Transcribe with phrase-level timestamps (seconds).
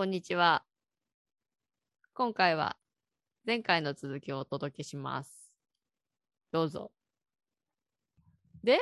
[0.00, 0.64] こんにちは。
[2.14, 2.78] 今回は
[3.46, 5.52] 前回の続きをお届けします。
[6.52, 6.90] どうぞ。
[8.64, 8.78] で、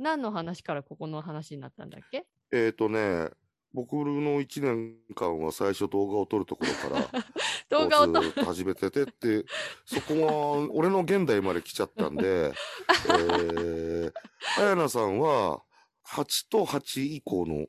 [0.00, 2.26] 何の話からここの話になったんだっけ？
[2.50, 3.30] えーとね、
[3.72, 7.22] 僕の1年間は最初動画を撮るところから、
[7.70, 9.44] 動画を撮こうずーっと始めててって、
[9.86, 12.46] そこは俺の現代まで来ちゃったんで、
[13.06, 14.12] えー、
[14.58, 15.62] あやなさんは
[16.08, 17.68] 8と8以降の、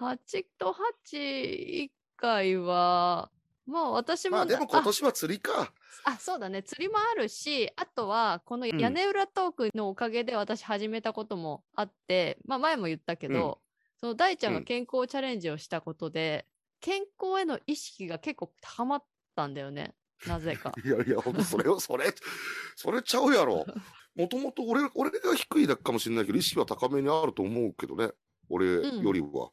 [0.00, 0.74] 8と
[1.12, 3.30] 8以外は、
[3.66, 5.72] まあ私もな、まあでも今年は釣りか。
[6.04, 6.62] ああ、そうだね。
[6.62, 13.60] 釣りもあるし、あとは、このうん屋根裏トークのおかげで私始めたこともあって、まあ前も言ったけど、
[14.00, 16.46] その大ちゃんがうん健康チャレンジをしたことで、
[16.80, 19.04] 健康への意識が結構高まっ
[19.34, 19.94] たんだよね。
[20.26, 20.72] なぜか。
[20.84, 22.12] いやいや、ほんとそれを、 それ、
[22.76, 23.64] それちゃうやろ。
[24.14, 28.10] もともと俺、俺が低いだけかもしれないけど、意識は高めにあると思うけどね。
[28.48, 29.50] 俺よりは。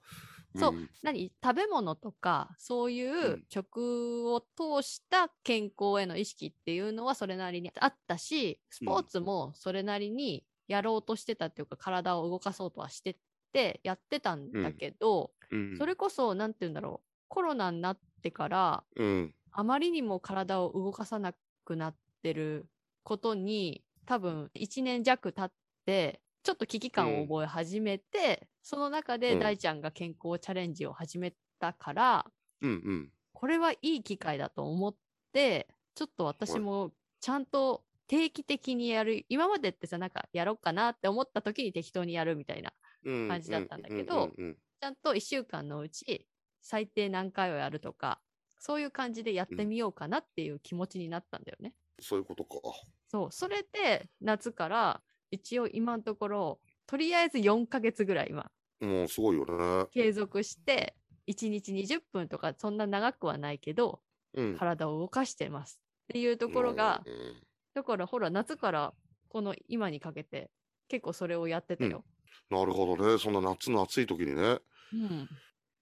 [0.57, 1.31] そうん何？
[1.43, 3.45] 食べ物とかそういううん。
[3.49, 13.15] 食を通した健康への意識っていうのはそれなりにあったしスポーツもそれなりにやろうとしてたっていうか体を動かそうとはしてっ
[13.53, 15.77] てやってたんだけど、うん。
[15.77, 19.33] それこそ何て言うんだろうコロナになってからうん。
[19.51, 21.33] あまりにも体を動かさな
[21.65, 22.67] くなってる
[23.03, 25.51] ことに多分1年弱経っ
[25.85, 32.25] てちょっと危機感を覚え始めて、その中でうん大ちゃんが健康チャレンジを始めたから、
[32.61, 33.09] うんうん。
[33.33, 34.95] これはいい機会だと思っ
[35.33, 42.71] てちょっと私もちゃんと定期的にやる今までってさなんかやろうかなって思った時に適当にやるみたいな
[43.03, 46.27] うん感じだったんだけどうんうんうんちゃんと1週間のうち
[46.61, 48.19] 最低何回をやるとか
[48.59, 51.73] そういう感じでやってみようかなっていう気持ちになったんだよね。
[51.99, 52.59] そういうことか。
[53.07, 55.01] そう、それで夏から
[55.31, 58.51] 一応今のところ、とりあえず4ヶ月ぐらい今、
[58.81, 59.87] もうすごいよね。
[59.91, 60.95] 継続して、
[61.27, 64.01] 1日20分とかそんな長くはないけど、
[64.33, 64.57] うん。
[64.57, 67.43] 体を動かしてますっていうところが、うん
[67.73, 68.93] だからほら、夏から
[69.29, 70.51] この今にかけて、
[70.89, 72.03] 結構それをやってたよ。
[72.49, 73.17] なるほどね。
[73.17, 74.59] そんな夏の暑い時にね。
[74.91, 75.29] うん。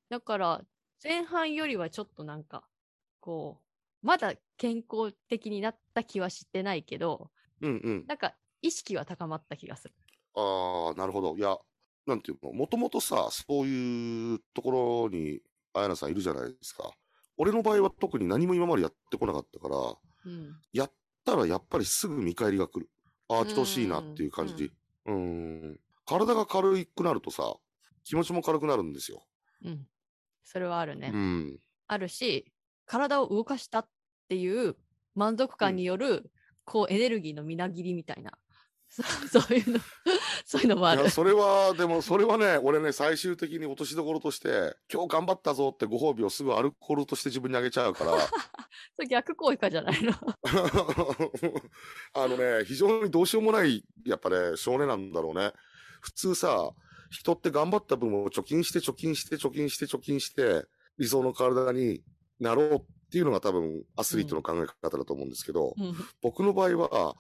[0.10, 0.62] だから、
[1.04, 2.64] 前半よりはちょっとなんか、
[3.20, 3.60] こ
[4.04, 7.32] う、まだ健康的になった気はしてないけど、
[7.62, 8.06] うんうん。
[8.08, 9.94] なんか意識は高まった気がする。
[10.36, 11.38] ああ、なるほど。
[11.38, 11.58] いや、
[12.06, 15.42] なんていうの、もともとさ、そういうところに、
[15.74, 16.92] あやなさんいるじゃないですか。
[17.38, 19.76] 俺の場合は特に何も今までやってこなかったから、
[20.26, 20.56] うん。
[20.74, 20.92] やっ
[21.24, 22.90] たらやっぱりすぐ見返りが来る。
[23.30, 24.72] ああ、来てほしいなっていう感じ。
[25.06, 25.80] うーん。
[26.06, 27.56] 体が軽くなるとさ、
[28.04, 29.24] 気持ちも軽くなるんですよ。
[29.64, 29.88] うん。
[30.44, 31.12] それはあるね。
[31.14, 31.60] うん。
[31.88, 32.52] あるし、
[32.86, 33.90] 体を動かしたっ
[34.28, 34.76] ていう
[35.14, 36.32] 満足感による、
[36.66, 38.38] こうエネルギーのみなぎりみたいな。
[38.90, 39.04] そ
[39.42, 39.80] そういうの、
[40.46, 41.12] そういうのもあるいや、。
[41.12, 48.18] それは、でも、それはね、俺ね、最終的に落としどころとして、今日頑張ったぞってご褒美をすぐアルコールとして自分にあげちゃうから、
[48.96, 50.14] それ逆効果じゃないの？
[52.14, 55.54] あのね、非常にどうしようもない、やっぱね、少年なんだろうね。
[56.02, 56.72] 普通さ、
[57.10, 60.66] 人って頑張った分を貯金して、貯金して、貯金して、貯金して、
[60.98, 62.04] 理想の体に
[62.40, 62.80] なろうっ
[63.12, 67.16] ていうのが多分、アスリートの考え方だと思うんですけど、うん僕の場合は、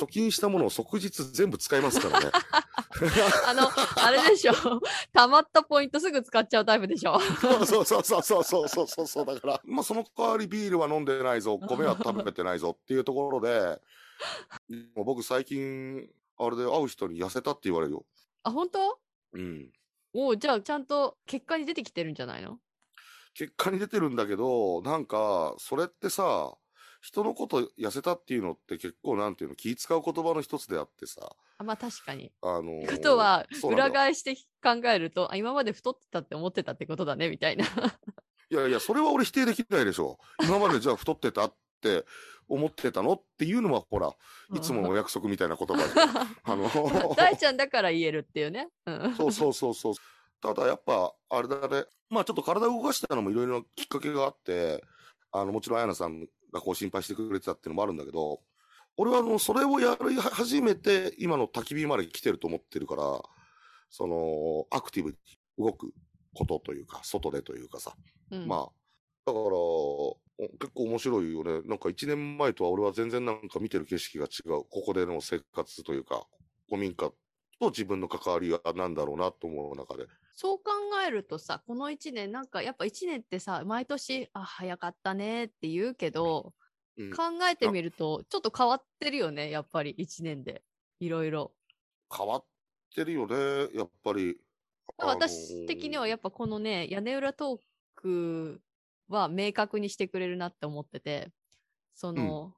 [0.00, 2.30] 貯金したものを即日全部使いますからね。
[3.46, 3.68] あの、
[4.02, 4.52] あれでしょ。
[5.12, 7.20] 溜まったポイントすぐ使っちゃうタイプでしょ。
[7.20, 13.80] そうそうそうそうそうそうそうそうだから、まあその代わりビールは飲んでないぞ、米は食べてないぞっていうところで、
[14.94, 18.06] もう僕最近、あれで会う人に痩せたって言われるよ。
[18.42, 18.98] あ、本当？
[19.34, 19.70] うん。
[20.12, 22.58] おうじゃあちゃんと結果に出てきてるんじゃないの
[23.34, 26.56] 結果に出てるんだけど、なんか、それってさ、
[27.00, 32.32] 人のこと痩せたっていうのって結構なんていうの、気使う言葉の一つであってさ、あまあ確かに。
[32.42, 37.64] あのーことは、裏返して考えると、あ今まで太ってたって思ってたってことだね、みたいな。
[38.50, 40.18] いやいや、それは俺否定できないでしょ。
[40.42, 42.04] 今までじゃあ太ってたって
[42.48, 44.14] 思ってたのっていうのは、ほら、
[44.56, 45.84] いつものお約束みたいな言葉で。
[46.44, 46.68] あの
[47.16, 48.68] 大ちゃんだから言えるっていうね。
[48.86, 49.14] うん。
[49.14, 49.94] そうそうそうそう。
[50.40, 51.84] ただやっぱ、あれだね。
[52.08, 54.82] まあちょっと体を動かしたのもいろいろなきっかけがあって、
[55.32, 58.40] あの、もちろんあやなさんがこう心配してくれてたっていうのもあるんだけど、
[58.96, 63.02] 俺はあの、それをやり始めて、今の焚き火まで来てると思ってるから、
[63.88, 65.16] その、アクティブに
[65.58, 65.92] 動く
[66.34, 67.94] ことというか、外でというかさ。
[68.30, 68.60] うんまあ、
[69.26, 70.18] だから、お
[70.58, 71.60] 結構面白いよね。
[71.68, 74.64] なんか一年前とは俺は全然なんか見てる景色が違う。
[74.70, 76.26] ここでの生活というか、
[76.68, 77.10] 古民家
[77.60, 80.06] と自分の関わりは何だろうなと思う中で。
[80.42, 80.70] そう考
[81.06, 86.54] えるとさ、この1年、なんかやっぱ1年ってさ、毎年、あ、早かったねって言うけど、
[86.96, 90.64] うん考えてみると、ちょっと変わってるよね、やっぱり1年で。
[91.00, 91.54] いろいろ。
[92.14, 92.46] 変わっ
[92.94, 94.36] てるよね、やっぱり。
[94.98, 97.60] あのー私的にはやっぱこのね、屋根裏トー
[97.94, 98.62] ク
[99.08, 101.32] は明確にしてくれるなって思ってて、
[101.94, 102.54] その、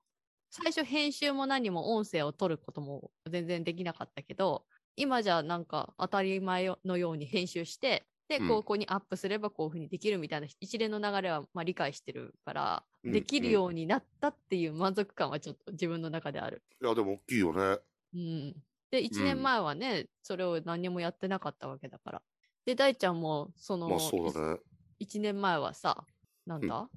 [0.50, 16.62] 最初編集も何も音声を取ることも全然できなかったけど、今じゃなんか当たり前のように編集して、で、うんここにアップすればこういうふうにできるみたいな一連の流れはまあ理解してるから、うんできるようになったっていう満足感はちょっと自分の中である。
[16.80, 17.78] いや、でも大きいよね。
[18.14, 18.52] うん。
[18.90, 22.22] で、1うん年前はね、それを何もやってなかったわけだから。
[22.64, 24.60] で、大ちゃんも、その、まあそうだね。
[25.00, 26.04] 1年前はさ、
[26.46, 26.88] なんだ、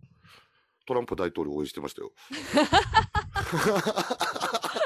[0.85, 2.11] トランプ大統領応援してましたよ。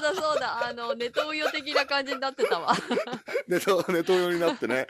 [0.00, 2.74] そうだそうだ、あの、ネトウヨ的な感じになってたわ。
[3.48, 4.86] ネト、ネト用になってね。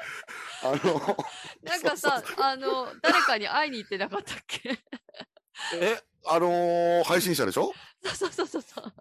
[0.62, 1.17] あの、
[1.62, 4.79] なんかさ、あの、誰かに会いに行ってなかったっけ？
[5.75, 7.73] え、あのー配信者でしょ？
[8.15, 8.93] そうそうそうそう。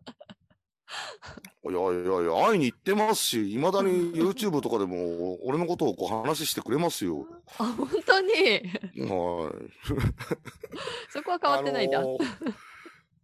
[1.72, 7.28] いやいやいや、会いに行ってますし、いまだに YouTube とかでも、俺のことをこう話してくれますよ。
[7.60, 8.32] あ、本当に？
[8.34, 9.62] はい。
[11.12, 12.00] そこは変わってないんだ。
[12.00, 12.54] あのー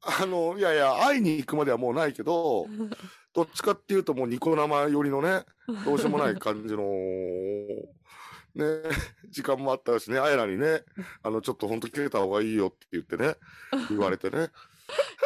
[0.05, 2.67] あの、いやいや、会いに行くまではもうないけど、
[3.33, 5.45] どっちかっていうともうニコ生寄りのね、
[5.83, 6.83] どうしようもない感じの、
[8.55, 8.81] ね、
[9.29, 10.83] 時間もあったしね、あやらにね、
[11.23, 13.35] あの、ちょっと本当切れた方がいいよって言ってね、
[13.89, 14.49] 言われてね。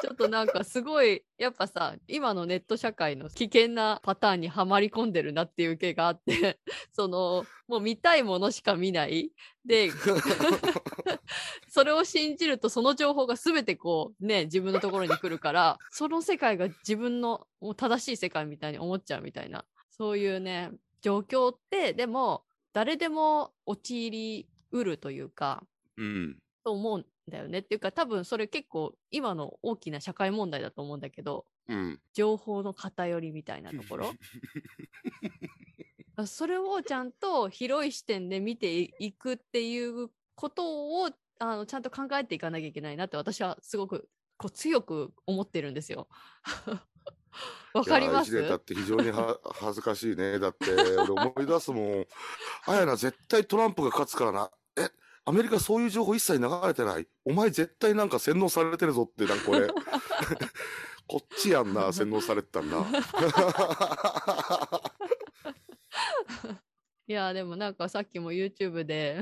[0.01, 6.59] ちょっとなんかすごい、やっぱさ、今のネット社会の危険なパターンにはまり込んでるなっていう気があって、
[6.91, 9.31] その、もう見たいものしか見ない。
[9.65, 9.91] で、
[11.67, 20.71] それを信じるとその情報が全てこうね、自分のところに来るから、その世界が自分のもう正しい世界みたいに思っちゃうみたいな、そういうね、
[21.01, 22.43] 状況って、でも、
[22.73, 25.63] 誰でも陥りうるというか、
[25.97, 26.37] うん。
[26.63, 27.59] と思うんだよね。
[27.59, 32.01] っていうか多分それ結構今の大きな社会問題だと思うんだけど、うん。
[32.13, 34.11] 情報の偏りみたいなところ。
[36.15, 41.09] あ それをちゃんと広い視点で見ていくっていうことを
[41.39, 46.07] あのちゃんと考えていかなきゃいけないなって私はすごくこう強く思ってるんですよ。
[47.73, 48.31] わかります？
[48.31, 50.39] いや一年経って非常には恥ずかしいね。
[50.39, 52.07] だって、俺思い出すもん。
[52.65, 54.51] あやな、絶対トランプが勝つからな。
[54.75, 54.89] え、
[55.29, 57.07] アメリカそういう情報一切流れてない。
[57.23, 59.67] お前絶対なんか洗脳されてるぞって、なんかこれ。
[61.05, 62.83] こっちやんな、洗脳されてたんな。
[67.05, 69.21] いやでもなんかさっきも YouTube で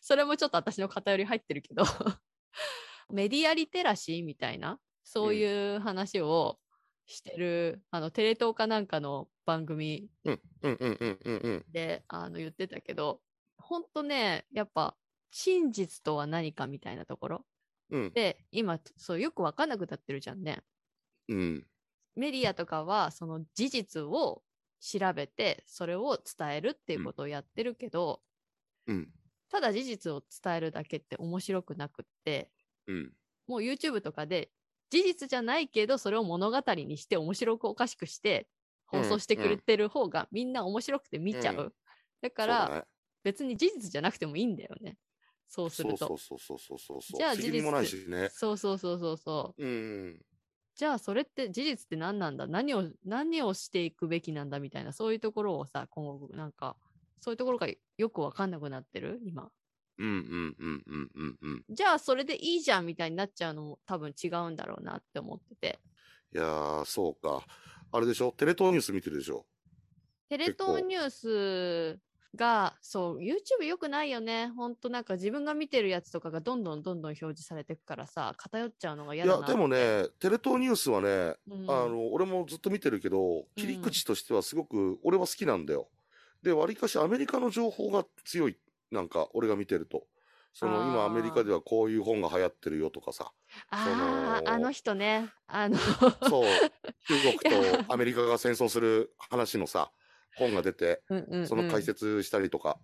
[0.00, 1.84] それもちょっと私の偏り入ってるけど
[3.10, 6.58] メディアリテラシーみたいなそういう話を
[7.06, 11.64] してる、あのテレ東かなんかの番組うん、うん、うん、うん、うん、うん。
[11.68, 13.20] であの言ってたけど
[13.56, 14.96] ほんとねやっぱ
[15.30, 17.44] 真実とは何かみたいなところ？
[17.90, 20.62] うん、で今そうよく分かんなくなってるじゃんね。
[21.28, 21.66] うん、
[22.16, 24.42] メディアとかはその事実を
[24.80, 28.20] 調べてそれを伝えるっていうことをやってるけど、
[28.86, 29.08] うん、
[29.50, 32.50] ただ事実を伝えるだけって面白くなくって
[32.86, 33.12] うん。
[33.46, 34.50] もう YouTube とかで
[34.90, 38.46] 事実じゃないけどそれを物語にして面白くおかしくして
[38.86, 41.72] 放送してくれてる方がみんな面白くて見ちゃう、うん。
[42.20, 42.86] だから
[43.24, 44.96] 別に事実じゃなくてもいいんだよね
[45.48, 47.18] そうするとそうそうそうそうそうそう。
[47.18, 48.28] じゃあ責任もないしね。
[48.30, 50.22] そうそうそうそうそううん。
[50.76, 52.46] じゃあそれって事実って何なんだ？
[52.46, 56.76] 何を何をしていくべきなんだみたいなそういうところをさ今後なんか
[57.20, 57.66] そういうところが
[57.96, 59.18] よくわかんなくなってる？
[59.24, 59.50] 今
[59.98, 61.64] うん、うん、うん、うん、うん、うん。
[61.68, 65.78] じゃあそれでいいじゃんみたいになっちゃうのも多分違うんだろうなって思ってて
[66.32, 67.42] いやー、そうか。
[67.90, 68.32] あれでしょ？
[68.32, 69.46] テレ東ニュース見てるでしょ？
[70.28, 71.98] テレ東ニュース
[72.34, 85.88] がそう YouTube よくないよねほんとなんか自分が見てるやつとかがどんどんどんどん表示されてくからさ偏っちゃうのが嫌だないや、でもね、テレ東ニュースはね、うんあの、俺もずっと見てるけど、切り口としてはすごく、俺は好きなんだよ。
[86.42, 88.56] で、わりかしアメリカの情報が強い。
[88.90, 90.04] なんか、俺が見てると。
[90.54, 93.32] その、あー今アメリカではこういう本が流行ってるよとかさ。
[93.70, 96.44] ああそのあの人ねあのそう、
[97.06, 99.90] 中国と アメリカが戦争する話のさ、
[100.36, 102.78] 本が出て、うんうんうんその解説したりとか、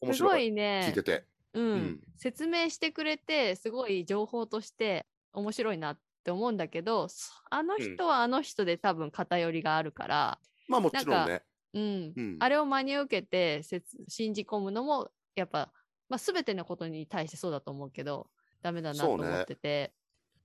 [0.00, 0.46] 面すご白い。
[0.48, 1.24] いね聞いてて。
[1.52, 11.42] うんうん説明してくれてすごい情報として面白いなって思うんだけどそあの人はあの人で多分偏りがあるから、まあもちろんね。
[11.72, 12.36] うんうん。
[12.40, 13.62] あれを真に受けて
[14.08, 15.72] 信じ込むのもやっぱ、
[16.08, 18.28] まあ、全てのことに対してそうだと思うけど
[18.62, 19.92] ダメだなと思そうねってて。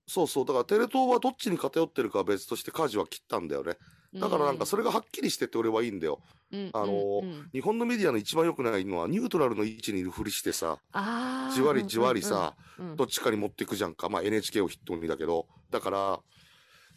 [0.08, 0.44] そうそう。
[0.44, 3.76] だからテレ東はどっちに偏ってるかは別として舵は切ったんだよね。
[4.20, 6.20] だからなんかそれがはっきりしてて俺はいいんだよ。
[6.52, 10.78] うん、あのーうんうん日本のメディアの一番良くないのはニュートラルの位置にいるふりしてさ、
[11.54, 14.08] じわりじわりさ、うんうんうんどっちかに持っていくじゃんか。
[14.08, 15.46] まあ NHK を筆頭にだけど。
[15.70, 16.20] だから、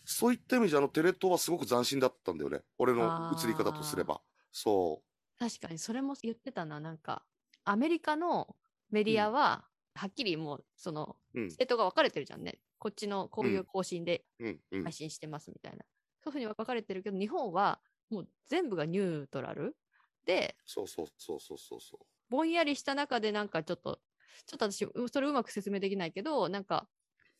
[0.05, 2.61] そういった意味じゃあのテレ東はすごく斬新だったんだよね。
[2.77, 4.21] 俺の映り方とすれば。
[4.51, 5.01] そ
[5.37, 7.23] 確かにそれも言ってたななんか
[7.63, 8.55] アメリカの
[8.91, 9.65] メディアは
[9.99, 11.43] はっきりもう、その、うん。
[11.47, 12.59] 政党が分かれてるじゃんね。
[12.77, 14.23] こっちのこういう方針で
[14.71, 14.93] 配。
[14.93, 15.83] 信してますみたいな。
[16.23, 19.77] そういうふうに分かれてるけど、日本はもう全部がニュートラル
[20.25, 21.99] で、そうそうそうそうそうそ
[22.29, 23.99] ぼんやりした中でなんかちょっと、
[24.45, 26.87] ちょっと私、うそれうまく説明できないけど、なんか、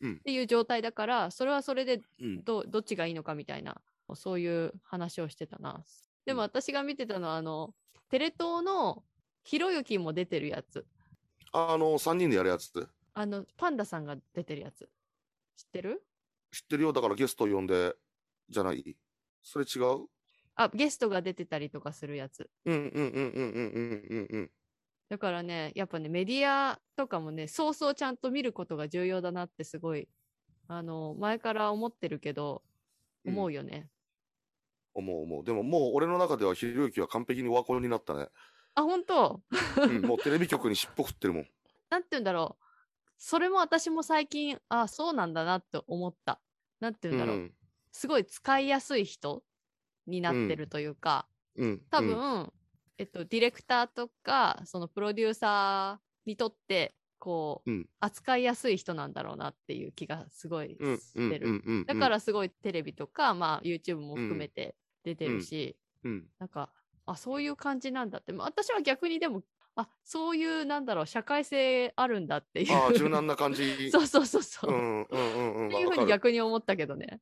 [0.01, 2.25] うんっていう状態だから、それはそれでう。
[2.25, 2.45] うん。
[2.45, 3.81] どどっちがいいのかみたいな、
[4.15, 5.83] そういう話をしてたな。
[6.25, 7.75] でもうん私が見てたのは、あの、
[8.09, 9.05] テレ東の
[9.43, 10.88] ひろゆきも出てるやつ。
[11.51, 12.69] あの、3人でやるやつ？
[12.69, 14.89] ってあの、パンダさんが出てるやつ。
[15.57, 16.05] 知ってる？
[16.51, 16.93] 知ってるよ。
[16.93, 17.95] だからゲスト呼んで、
[18.50, 18.98] じゃない？
[19.44, 20.08] それ違う？
[20.56, 22.50] あ、ゲストが出てたりとかするやつ。
[22.65, 24.51] うんうんうんうんうんうんうんうん。
[25.08, 30.08] だからね、やっぱね、メディアとかもね、そうそうちゃんと見ることが重要だなってすごい、
[30.68, 32.63] あの、前から思ってるけど、
[33.25, 33.89] うん思うよね。
[34.94, 35.44] 思う思う。
[35.44, 38.29] でももう俺の中ではひろゆきは完璧にオワコンになったね。
[38.75, 39.41] あ、本当？
[39.77, 41.48] うん、 もうテレビ局に尻尾振ってるもん。
[41.89, 42.65] なんて言うんだろう。
[43.18, 46.39] それも私も最近、あ、そうなんだなって思った。
[46.79, 47.41] なんてう言うんだろう。
[47.44, 47.53] ん。
[47.91, 49.43] すごい使いやすい人
[50.08, 51.81] になってるというか、うん。
[51.89, 52.53] 多分、うん
[52.98, 60.77] えっと、ディレクターとか、そのプロデューサーにとって、こう、うん扱いやすい人なんだろうなっていう気がすごい。
[60.79, 61.86] してる。
[61.86, 66.27] だからすごいテレビとか、まあ YouTube も含めて出てるし、うん。
[66.39, 66.72] なんか、
[67.05, 68.31] あ、そういう感じなんだって。
[68.31, 69.43] まあ私は逆にでも、
[69.75, 72.74] あ、そういう、なんだろう、社会性あるんだっていう。
[72.74, 73.63] ああ、柔軟な感じ。
[73.91, 74.72] そうそうそうそう。
[74.72, 75.67] うんうんうんうん。
[75.67, 77.19] っていうふうに逆に思ったけどね。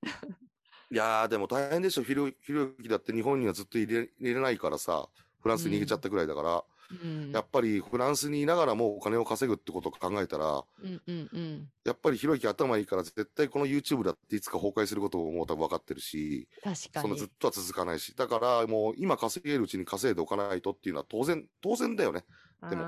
[0.91, 2.03] いやー、でも大変でしょ。
[2.03, 5.09] ひろひろゆきだって日本にはずっと入れ入れないからさ、
[5.41, 6.63] フランスに逃げちゃったぐらいだから、
[7.03, 7.31] うん。
[7.31, 11.69] やっぱりフランスにいながらもお金を稼ぐってことを考えたら、うんうんうん。
[11.83, 17.29] やっぱりひろゆき頭いいから絶対この YouTube だっていつか崩壊することももう多分分かってるし、確かにそんなずっ。
[17.37, 22.23] とは続かないし、だからもう今稼げるうちに稼いでおかないとっていうのは当然、当然だよね。
[22.69, 22.83] でも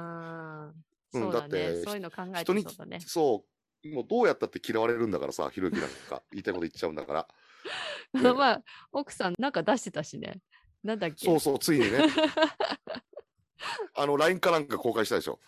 [1.13, 1.31] うんだね。
[1.31, 3.01] だってそういうの考えて人に。
[3.01, 3.43] そ
[3.83, 7.27] う、もうどうやったって嫌われるんだからさ、ひろゆきなんか言いたいこと言っちゃうんだから。
[8.13, 10.39] ねまあ、奥さんなんか出してたしね。
[10.83, 11.99] なんだっけそうそう、ついにね。
[13.95, 15.39] あの、LINE かなんか公開したでしょ。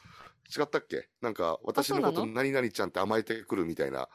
[0.56, 1.10] 違ったっけ？
[1.22, 4.10] なんか、私のこと何々ちゃんって甘えてくるみたいな。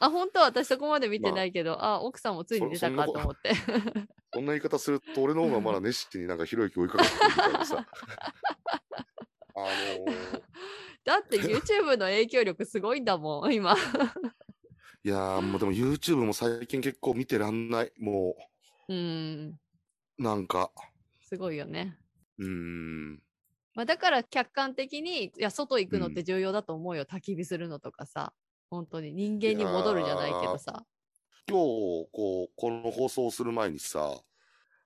[0.00, 0.40] あ、本当？
[0.40, 3.52] 私そこまで見てないけど、あ、奥さんもついに出たかと思って。
[4.34, 7.86] そんな言い方すると、俺の方がまだ熱心になんかひろゆき追いかけてくるみたいなさ。
[9.56, 10.42] あのー
[11.04, 13.74] だって YouTube の影響力すごいんだもん、今。
[15.04, 17.92] いやー、もうでも YouTube も最近結構見てらんない。
[17.98, 18.34] も
[18.88, 19.54] うん。
[20.18, 20.70] う、なんか、
[21.22, 21.96] すごいよね。
[22.38, 23.22] うーん。
[23.74, 27.04] まあ、だから客観的に、いや、外行くのって重要だと思うよ。
[27.04, 28.32] 焚き火するのとかさ。
[28.70, 30.84] 本当に人間に戻るじゃないけどさ。
[31.48, 34.20] 今日、こう、この放送をする前にさ、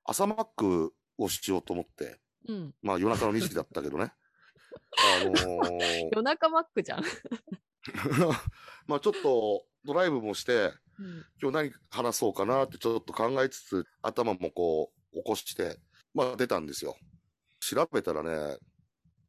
[0.04, 2.74] 朝マックをしようと思って、うん。
[2.82, 4.12] まあ夜中の2時だったけどね。
[4.98, 7.02] あのー夜中マックじゃん。
[8.86, 11.24] まあちょっとドライブもして、うん。
[11.40, 15.78] 今日何話そうかなってちょっと考えつつ、頭もこう、起こして、
[16.14, 16.96] まあ出たんですよ。
[17.60, 18.58] 調べたらね、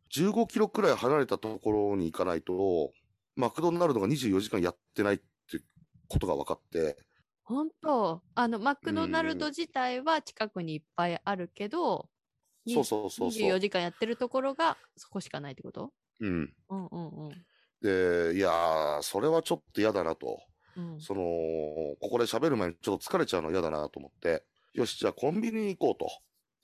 [0.10, 2.91] 15キロくらい離れたところに行かないと、
[3.36, 5.25] マクドナルドが24時間やってないって
[6.07, 6.98] ことが分かって、
[7.43, 8.22] 本当？
[8.36, 12.10] あの、マクドナルド自体は近くにいっぱいあるけど、
[12.65, 13.60] にそうそうそうそ24う。
[13.60, 15.93] 時間やってるところがそこしかないってこと？
[16.22, 16.55] うん。
[16.69, 17.45] うんうんうん。
[17.83, 20.39] で、いやー、それはちょっと嫌だなと。
[20.75, 21.21] うん、その、
[22.01, 26.07] ここで喋る前にちょっと疲れちゃうの嫌だなと思って、よし、じゃあコンビニに行こ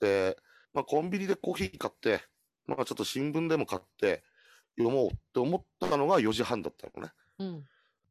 [0.00, 0.04] と。
[0.04, 0.36] で、
[0.72, 2.22] まあコンビニでコーヒー買って、
[2.66, 4.24] まあちょっと新聞でも買って
[4.78, 7.12] 読もうって思ったのが4時半だったのね。
[7.38, 7.64] うん。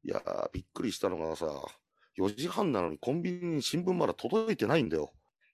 [0.04, 1.48] いやー、びっくりしたのがさ、
[2.18, 5.12] 4時半なのにコンビニに新聞まだ届いてないんだよ。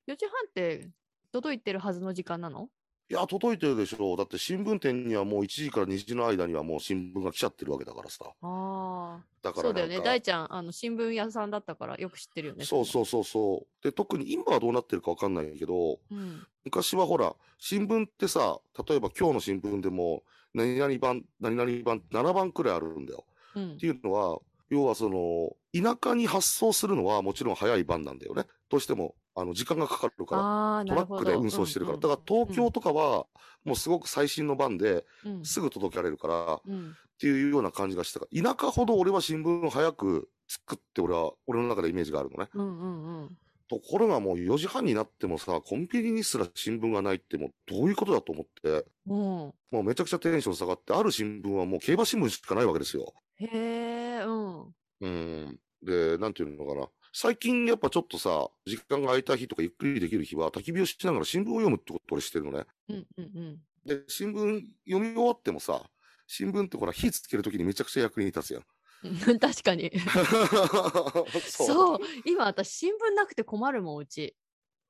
[0.08, 0.90] 4時半って
[1.32, 2.70] 届いてるはずの時間なの？
[3.08, 4.16] いや、届いてるでしょ。
[4.16, 8.26] だって新聞店にはもう1時から2時の間にはもう新聞が来ちゃってるわけだからさ。
[8.26, 9.24] ああ。
[9.44, 10.00] だからそうだよね。
[10.00, 12.66] 大ちゃん、あの、新聞屋さんだったからよく知ってるよね。
[12.66, 13.84] そうそうそうそう。
[13.84, 16.00] で、特に今はどうなってるかわかんないけど、う。
[16.10, 16.48] うん。
[16.64, 20.24] 昔はほら、新聞ってさ、例えば今日の新聞でも、
[20.56, 23.26] 何々版、何々版、7番くらいあるんだよ。
[23.56, 23.86] うんって。
[23.86, 28.46] いうのは、要はその、田舎に発送するのはもちろん早い版なんだよね。
[28.70, 30.86] どうしても、あの、時間がかかるから。
[30.88, 30.96] ト。
[30.96, 31.96] ラックで運送してるから。
[31.96, 33.26] うんだから東京とかは、
[33.64, 35.46] もうすごく最新の版で、うん。
[35.46, 36.96] すぐ届けられるから、っうん。
[37.20, 42.50] ていうような感じがしたから、田舎ほど俺は新聞を早く作って、俺は、俺の中でイメージがあるのね。
[42.54, 43.38] うんうんうん。
[43.68, 49.18] ところがもう4時半になってもさ、コンビニにすら新聞がないってもうどういうことだと思って、うん。
[49.18, 53.14] もうめちゃくちゃテンション下がって、ある新聞はもう競馬新聞しかないわけですよ。
[53.38, 54.76] へえ、うん。
[55.02, 55.60] うん。
[55.82, 56.88] で、なんていうのかな。
[57.18, 62.66] 最近やっぱちょっとさ、時間が空いた日とかゆっくりできる日は焚き火をしながら新聞を読むってことを俺してるのね。
[62.90, 63.60] うんうんうん。
[63.86, 65.82] で、新聞読み終わってもさ、
[66.28, 68.64] 新聞ってほら、火つけるときにめちゃくちゃ役に立つやん。
[69.06, 69.94] うん 確かに。
[71.40, 71.68] そう。
[71.68, 72.00] そう。
[72.26, 74.36] 今私新聞なくて困るもん、うち。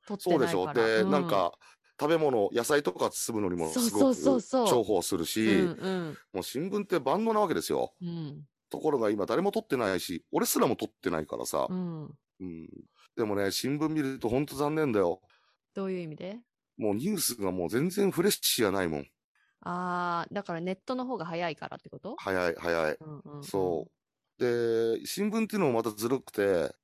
[0.07, 0.73] 取ってそうでしょ。
[0.73, 1.53] で、うなん、か、
[1.99, 4.41] 食べ物、野菜とか包むのにもすごく重
[4.81, 7.93] 宝するし、うんうんもう新聞って万能なわけですよ。
[8.01, 11.73] うんところが今誰も取ってないし、俺すらも取ってないからさう。
[11.73, 12.03] ん。
[12.41, 12.67] うん。
[13.15, 15.21] でもね、新聞見るとほんと残念だよ。
[15.73, 16.39] どういう意味で？
[16.77, 19.07] もうニュースがもう全然フレッシュじゃないもん。
[19.61, 22.15] ああ、だからネットの方が早いからってこと？
[22.17, 22.97] 早い、早い。
[22.99, 24.43] うんうんうんそう。
[24.43, 26.75] で、新聞っていうのもまたずるくて、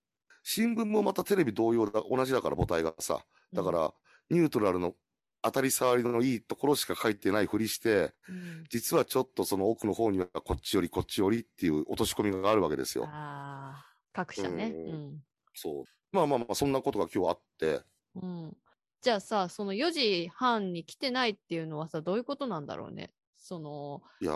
[0.44, 3.20] 新聞もまたテレビ同様だ、同じだから母体がさ。
[3.54, 3.94] だか、ら、
[4.30, 4.96] ニュートラルの
[5.44, 13.06] 当たり障りのいいところしか書いてないふりして、うん実はちょっとその奥の方にはこっちよりこっちよりっていう落とし込みがあるわけですよ。
[13.08, 14.72] ああ、各社ね。
[14.74, 15.84] ううんそう。
[16.12, 17.82] まあまあまあ、そんなことが今日あって、
[18.16, 18.58] うん。
[19.02, 23.12] じゃあさ、その4時半に来てないっていうのはさ、どういうことなんだろうね？
[23.36, 24.32] その、いや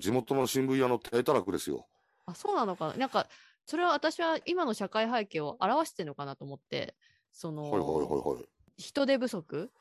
[0.00, 1.86] 地元の新聞屋の低たらくですよ。
[2.26, 2.94] あ、そうなのかな？
[2.94, 3.26] なんか、
[3.66, 6.94] それは私は今の社会背景を表してるのかなと思って、
[7.32, 8.44] その、はいはいはいはい。
[8.76, 9.72] 人手不足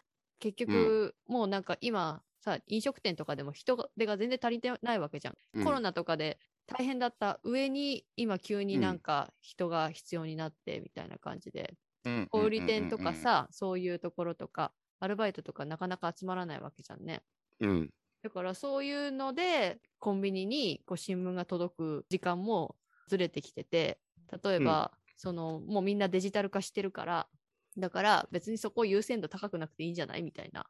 [0.43, 5.63] 結局、もうなんか今さ飲食店とかでも人手が全然足りてないわけじゃん、うん。
[5.63, 12.27] コロナとかで大変だった上に今急になんか人が必要になってみたいな感じで、うん。
[12.29, 17.23] 小売店とか、さ、そういうところとかアルバイトとかなかなか集まらないわけじゃんね。
[17.61, 17.89] うん。
[18.21, 22.75] だからそういうのでコンビニにこう新聞が届く時間も
[23.07, 23.99] ずれてきてて
[24.43, 27.29] 例えば、そのもうみんなデジタル化してるから
[27.77, 30.23] だから別にそこ優先度高くなくていいんじゃない？
[30.23, 30.65] みたいな。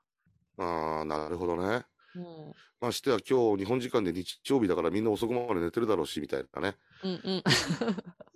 [0.57, 1.85] ああ、なるほどね。
[2.15, 6.75] うんましては今日日本時間で日曜日だからみんな遅くまで寝てるだろうし、みたいなね。
[7.03, 7.43] うんうん、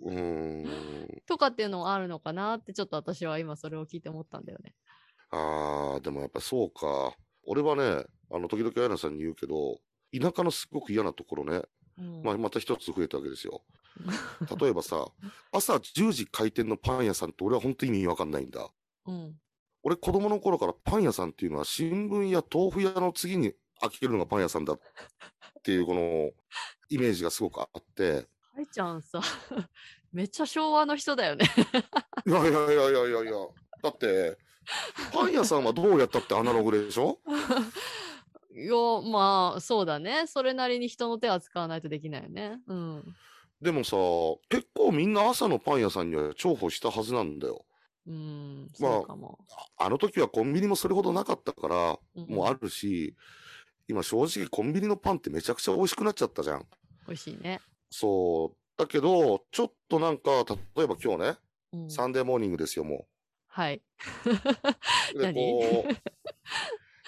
[0.00, 1.22] うーん。
[1.26, 4.74] とかっていうのもあるのかなってちょっと私は今それを聞いて思ったんだよね。
[5.30, 7.14] ああ、でもやっぱそうか。
[7.46, 9.78] 俺はね、あの、時々あやなさんに言うけど、
[10.18, 11.62] 田舎のすごく嫌なところね、うん
[12.24, 13.62] まあ、また一つ増えたわけですよ。
[14.60, 15.06] 例えばさ、
[15.52, 18.68] 朝10時開店のパン屋さんって俺は本当に意味わかんないんだ。
[19.06, 19.40] うん
[19.84, 24.80] 俺子供の頃からパン屋さんっていうのは新聞や豆腐屋の次に開けるのがパン屋さんだっ
[25.62, 26.30] ていう この
[26.90, 29.20] イメージがすごくあって、かいちゃんさ
[30.12, 31.46] めっちゃ昭和の人だよね。
[32.26, 33.32] いやいやいやいやいやいや、
[33.82, 34.36] だって、
[35.12, 37.20] パン屋さんはどうやったってアナログでしょ？
[38.50, 38.72] いや
[39.10, 42.60] まあそうだねそれなりに人の手は使わないとできないよね。
[42.66, 43.14] うん
[43.60, 43.96] でもさ、
[44.48, 47.64] 結構みんな朝のパン屋さんには重宝したはずなんだよ。
[48.06, 49.38] うんまあそうかも。
[49.76, 53.16] あの時はコンビニもそれほどなかったから、うんもうあるし、
[53.88, 56.66] 今正直コンビニのパンってめちゃくちゃ美味しくなっちゃったじゃん。
[57.08, 57.60] 美味しいね。
[57.90, 58.56] そう。
[58.78, 60.44] だけど、ちょっとなんか、
[60.76, 61.36] 例えば今日ね、
[61.72, 63.06] うんサンデーモーニングですよ、も
[63.48, 63.82] はい。
[65.14, 65.18] う。
[65.18, 65.94] で、何こう、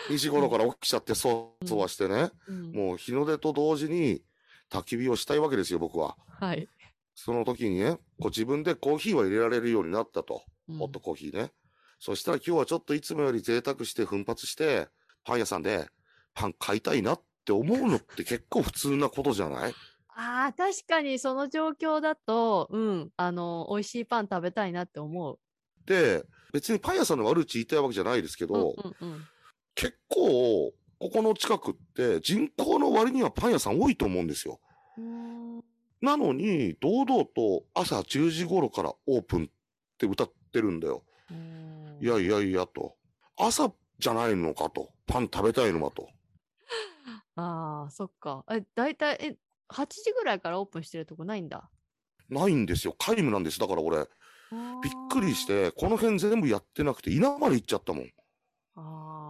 [0.09, 4.23] 2時頃から起きちゃって、そわそわしてね、うんもう日の出と同時に
[4.71, 6.17] 焚き火をしたいわけですよ、僕は。
[6.41, 6.69] はい。
[7.15, 10.43] その時にね、こう自分でコーヒーは入れられるようになったと。
[10.69, 11.53] うんホットコーヒーね。
[11.99, 14.89] そしたら今日はちょっといつもより贅沢して奮発して、
[15.25, 15.89] パン屋さんで
[16.33, 19.75] パン買いたいなって思うのって結構普通なことじゃない？
[20.15, 25.39] ああ、確かにその状況だと、うん、あの、美味しいパン食べたいなって思う。
[25.87, 29.25] で、別にパン屋さんの悪口言いたいわけじゃないですけど、うんうんうん。
[29.75, 34.61] 結構、ここの近くって人口の割にはパン屋さん多いと思うんですよ。
[36.01, 39.47] なのに、堂々と朝10時頃からオープンっ
[39.99, 41.05] て歌ってるんだよ。
[42.01, 42.97] いやいやいやと。
[43.37, 44.91] 朝じゃないのかと。
[45.07, 46.09] パン食べたいのかと。
[47.37, 48.45] ああ、そっか。
[48.51, 51.71] え、大体、え、8時ぐらいからオープンしてるとこないんだ？
[52.29, 52.95] ないんですよ。
[52.99, 53.59] 皆無なんです。
[53.59, 53.99] だから俺、
[54.83, 55.47] びっくりし。
[55.47, 58.11] て、この辺全部やってなくて、稲まで行っちゃったもん。
[58.77, 59.30] あ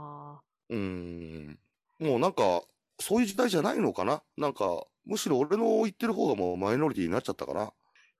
[0.70, 1.58] うーん。
[1.98, 2.62] もうなんか、
[2.98, 4.22] そういう時代じゃないのかな？
[4.38, 7.62] なんか、むしろ俺の言ってる方がもうマイノリティになっちゃったかな。
[7.62, 7.72] あ、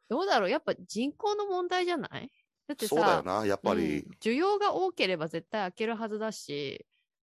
[0.09, 0.51] どうだろう？
[0.51, 2.31] やっぱ人口の問題じゃない？
[2.67, 4.01] だってさ、そうだよな、やっぱり。
[4.01, 6.85] うん需要が多ければ絶対開けるはずだし、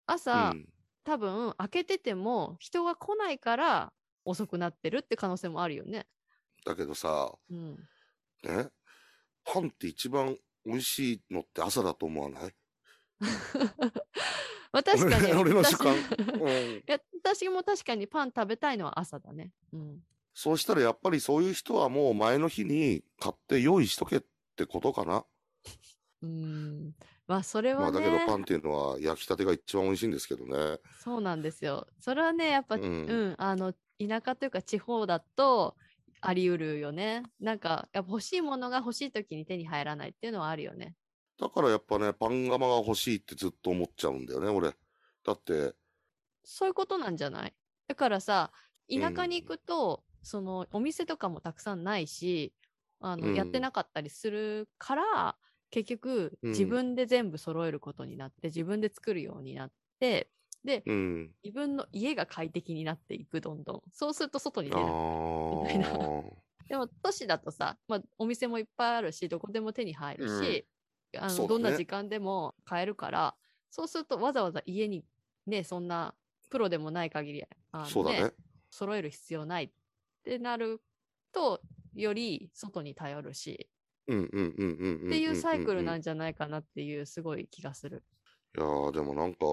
[0.06, 0.68] 朝、うん
[1.04, 3.92] 多分開けてても人が来ないから
[4.24, 6.06] 遅くなってるって可能性もあるよね。
[6.64, 7.76] だけどさ、うん。
[8.44, 8.70] ね、
[9.44, 12.54] パンって一番美味しいのって朝だと思わない？
[14.72, 15.34] まあ確かに。
[15.34, 15.96] 俺の主観。
[15.96, 16.50] 私 うん。
[16.78, 19.52] いや私も確かにパン食べたいのは朝だね。
[19.74, 20.00] うん。
[20.34, 24.22] そうしたらやっぱりそういう人はもう前の日に買って用意しとけっ
[24.56, 25.26] てことかな。
[26.22, 26.96] うん。
[27.28, 30.80] まあそれまあはね、だけどパンっていうのは焼きたてが一番美味しいんですけどね。
[30.98, 31.88] そうなんですよ。
[32.00, 35.76] それはね、やっぱ、ううんん、あの、田舎というか地方だと
[36.22, 37.24] あり得るよね。
[37.40, 40.96] なんか、やっぱ欲しいものが欲しい時に手に入らないっていうのはあるよね。
[41.42, 44.76] だからやっぱね、パン窯が欲しいってずっと思っちゃうんだよね、俺。
[45.26, 45.74] だって、
[46.44, 47.54] そういうことなんじゃない？
[47.88, 48.52] だからさ、
[48.90, 52.54] 田舎に行くと、そのお店とかもたくさんないし、
[53.00, 55.38] あの、うんやってなかったりするから、
[55.72, 60.30] 結局、うん自分で全部揃えることになって、自分で作るようになって、
[60.64, 61.36] で、うん。
[61.44, 63.82] 自分の家が快適になっていく、どんどん。
[63.92, 64.94] そうすると外にあ出ない。
[65.64, 66.24] みたいなー
[66.70, 70.68] でも都市だとさ、まあ、お店もいっぱいあるし、どこでも手に入るし、
[71.18, 73.36] あのねどんな時間でも買えるから、
[73.70, 75.04] そうするとわざわざ家に
[75.48, 76.14] ね、そんな
[76.50, 78.32] プロでもない限り、あのそうだね。
[78.70, 79.70] 揃える必要ないっ
[80.24, 80.82] てなる
[81.32, 81.62] と、
[81.94, 83.70] より外に頼るし、
[84.08, 85.08] うんうんうんうんうん。
[85.08, 88.04] っていうサイクルんなんじゃないかなっていうすごい気がする。
[88.58, 89.46] いやー、でもなんか、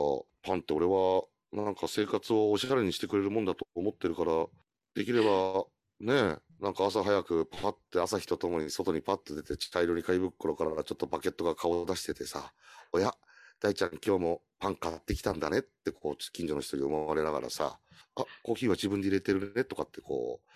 [0.43, 4.47] パンって俺は、なんか生活をおしゃれにしてくれるもんだと思ってるから、
[4.95, 5.65] できれば、
[6.01, 12.53] ねえ、なんか朝早くパッて朝日とともに外にパッと出て茶色に貝袋からちょっとバケットが顔を出しててさ、
[12.93, 13.15] おや、
[13.61, 17.79] 大ちゃん今日もパン買ってきたんだねってこう近所の人に思われながらさ、
[18.15, 20.51] あ、コーヒーは自分で入れてるねとかってこう、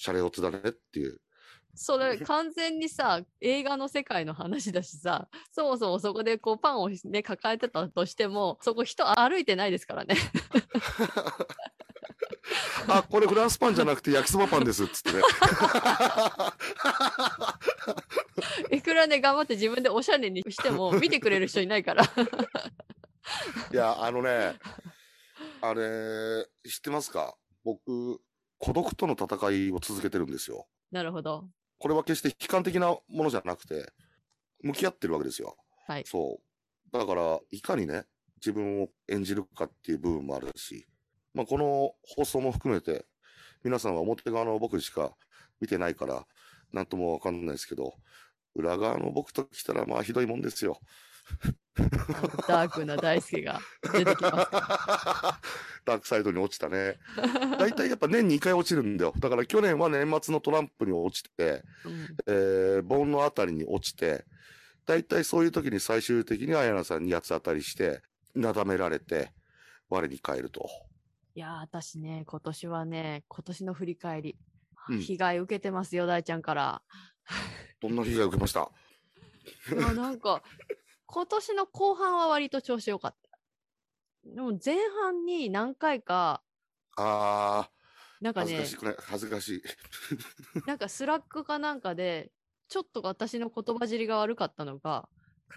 [0.00, 1.20] シャレオツだねっていう。
[1.74, 10.16] それ完全にさ、映画の世界の話だしさ、そもそもそこでこうパンをね、抱えてたとしても、そこ人歩いてないですからね。
[12.88, 15.22] あ、これフランスパンじゃなくて焼きそばパンですっつってね。
[18.76, 22.04] いくらね、頑張って自分でおしゃれにしても、見てくれる人いないから。
[23.72, 24.58] いや、あのね、
[25.60, 27.36] あれ、知ってますか？
[27.64, 28.20] 僕、
[28.58, 30.66] 孤独との戦いを続けてるんですよ。
[30.90, 31.48] なるほど。
[31.78, 33.92] これは決して悲観的なものじゃなくて、
[34.62, 35.56] 向き合ってるわけですよ。
[35.86, 36.96] はいそう。
[36.96, 40.86] だから、いかにね、自分を演じるかっていう部分もあるし、
[41.36, 43.04] まあ、この放送も含めて、
[43.62, 45.12] 皆さんは表側の僕しか
[45.60, 46.26] 見てないから、
[46.72, 47.92] なんともわかんないですけど、
[48.54, 50.80] 裏側の僕と来たら、まあ、ひどいもんですよ。
[52.48, 53.60] ダークな大輔が
[53.92, 54.32] 出てきます。
[55.84, 56.96] ダークサイドに落ちたね。
[57.58, 59.12] 大体やっぱ年に2回落ちるんだよ。
[59.18, 64.24] だから去年は年末のトランプに落ちて、うんえー、盆のあたりに落ちて、
[64.86, 68.00] 大体そういう時に最終的に綾菜さんに八つ当たりして、
[68.34, 69.32] なだめられて、
[69.90, 70.85] 我に返ると。
[71.36, 74.36] いやー、私ね、今年はね、今年の振り返り、
[74.88, 76.80] うん被害受けてますよ、大ちゃんから。
[77.82, 78.70] どんな被害を受けました？
[79.76, 80.42] いやなんか、
[81.04, 83.38] 今年の後半は割と調子良かった。
[84.24, 86.42] でも前半に何回か、
[86.96, 89.62] あー、なんかね恥ずかし、くない、恥ずかしい。
[90.66, 92.32] なんか Slack かなんかで、
[92.68, 95.08] ちょっと私の言葉尻が悪かったのが、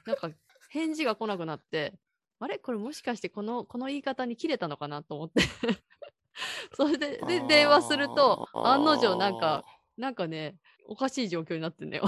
[0.06, 0.32] なんか
[0.72, 1.98] 返事が来なくなって、
[2.40, 2.58] あれ？
[2.58, 5.44] これもしかしてこの、この言い方に切れたのかなと思って。
[6.76, 9.66] それで、で、電話すると、案の定なんか、
[9.98, 12.06] なんかね、おかしい状況になってんだよ。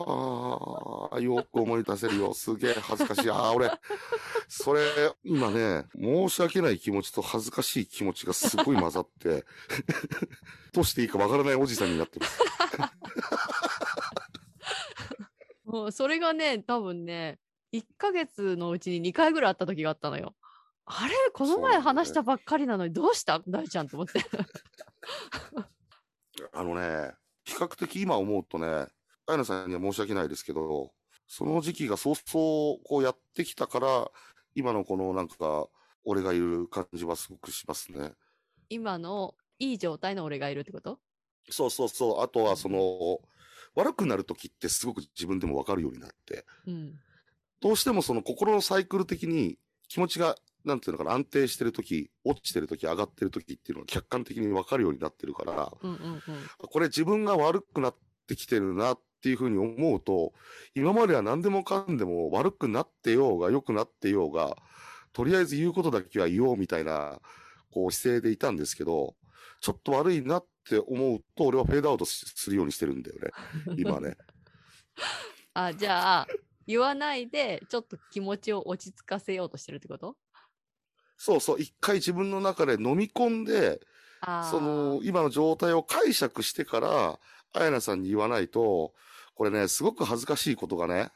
[0.00, 2.32] ああ、よく思い出せるよ。
[2.32, 3.30] すげえ恥ずかしい。
[3.30, 3.70] ああ、俺、
[4.48, 4.82] それ、
[5.24, 9.44] 今ね、申し訳ない気持ちと恥ずかしい気持ちがすごい混ざって、
[10.72, 12.40] どうしていいかわからないおじさんになってます。
[15.64, 17.40] もうそれがね、多分ね、
[17.72, 20.34] 1ヶ月のうちに2回ぐらいあった時があったのよ。
[20.86, 21.14] あれ？
[21.32, 23.42] この前話したばっかりなのにどうした？
[23.46, 24.24] 大ちゃんと思って。
[26.52, 27.12] あのね、
[27.44, 30.92] 比較的今思うとね、あやなさんには申し訳ないですけど、
[31.26, 34.10] その時期がそうそうこうやってきたから、
[34.54, 35.68] 今のこのなんか、
[36.04, 38.12] 俺がいる感じはすごくしますね。
[38.70, 40.98] 今のいい状態の俺がいるってこと？
[41.50, 42.20] そうそうそう。
[42.22, 43.18] あとはその、
[43.74, 46.98] 悪くなる時ってすごく自分でもわかるようになって、うん。
[47.60, 56.22] どうしてもその心のサイクル的に気持ちが、なんていうのかな、安定してる時、落ちてる時、上がってる時っていうのが客観的にわかるようになってるから、うんうんうん。
[56.58, 60.32] これ自分が悪くなってきてるなっていうふうに思うと、
[60.74, 64.56] 今までは何でもかんでも悪くなってようが良くなってようが、
[65.12, 67.18] とりあえず言うことだけは言おうみたいな、
[67.72, 69.16] こう姿勢でいたんですけど、
[69.60, 73.30] ちょっと悪いなって思うと、俺はフェードアウトしするようにしてるんだよね。
[73.76, 74.16] 今ね。
[75.54, 76.26] あ、じゃあ、
[76.68, 80.16] 言わないで、ちょっと気持ちを落ち着かせようとしてるってこと？
[81.16, 83.80] そうそう、一回自分の中で飲み込んで、
[84.50, 87.18] その、今の状態を解釈してから、
[87.54, 88.92] あやなさんに言わないと、
[89.34, 91.10] これね、すごく恥ずかしいことがね、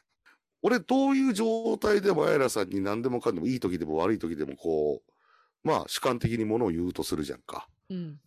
[0.61, 7.67] 俺どういう状態でもあやなさんに何でもかんでもいい時でも悪い時でもこう、まあ主観的にものを言うとするじゃんか。
[7.89, 8.19] うん。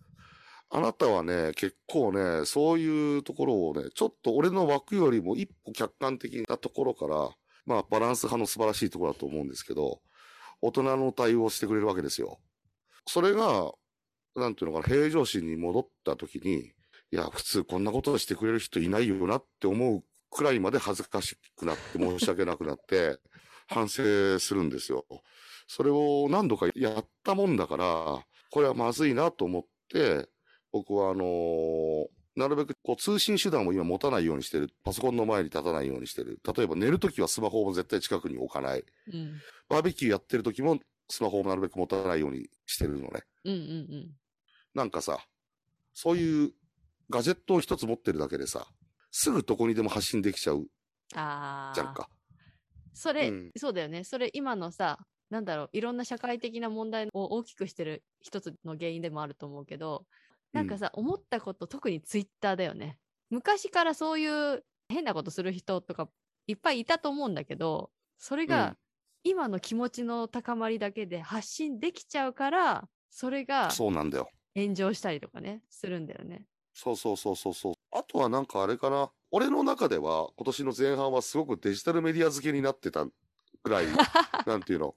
[0.71, 7.31] あなたはね、結構ね、そういうところをね、ちょっと俺の枠よりも一歩客観的なところから、
[7.67, 10.01] まあバランス派の素晴らしいところだと思うんですけど、
[10.61, 12.39] 大人の対応をしてくれるわけですよ。
[13.07, 13.73] それが、
[14.35, 16.73] なんていうのかな、平常心に戻った時に、
[17.13, 23.19] いや、普通こんなことをしてくれる人いないよなって思うくらいまで恥ずかしくなって申し訳なくなって、
[23.69, 25.07] 反省するんですよ。
[25.67, 30.29] それを何度かやったもんだから、これはまずいなと思って、
[30.73, 34.69] 僕はあのーなるべくこう通信手段を今持たないようにしてる。
[34.85, 36.39] パソコンの前に立たないようにしてる。
[36.55, 38.85] 例えば寝るときはスマホを絶対近くに置かない。
[39.11, 39.41] うん。
[39.71, 43.23] バーベキューやってるときもスマホをなるべく持たないようにしてるのね。
[43.45, 43.63] うんうんう
[43.97, 44.11] ん。
[44.75, 45.19] なんかさ、
[45.95, 46.53] そういう
[47.09, 48.67] ガジェットを一つ持ってるだけでさ、
[49.11, 50.67] すぐどこにでも発信できちゃう
[51.15, 51.75] ああ。
[51.75, 52.11] じゃんか。
[52.93, 54.05] それ、うんそうだよね。
[54.05, 54.99] それ今のさ、
[55.31, 60.05] なんだろう、いろんな社会的な問題を大きくしてる一つの原因でもあると思うけど、
[60.57, 62.99] なんかさ、思ったこと、特にツイッターだよね。
[63.31, 66.09] 昔からそういう変なことする人とか
[66.47, 68.77] いっぱいいたと思うんだけど、それうんが
[69.25, 74.31] 今の気持ちの高まりだけで発信できちゃうから、それがそうなんだよ。
[74.55, 76.47] 炎上したりとかね、するんだよね。
[76.73, 77.75] そうそうそうそうそう。
[77.91, 79.11] あとはなんかあれかな。
[79.31, 83.13] 俺の中では今年の前半はすごくデジタルメディア付けになってたぐ
[83.71, 83.87] らい、
[84.47, 84.95] なんていうの。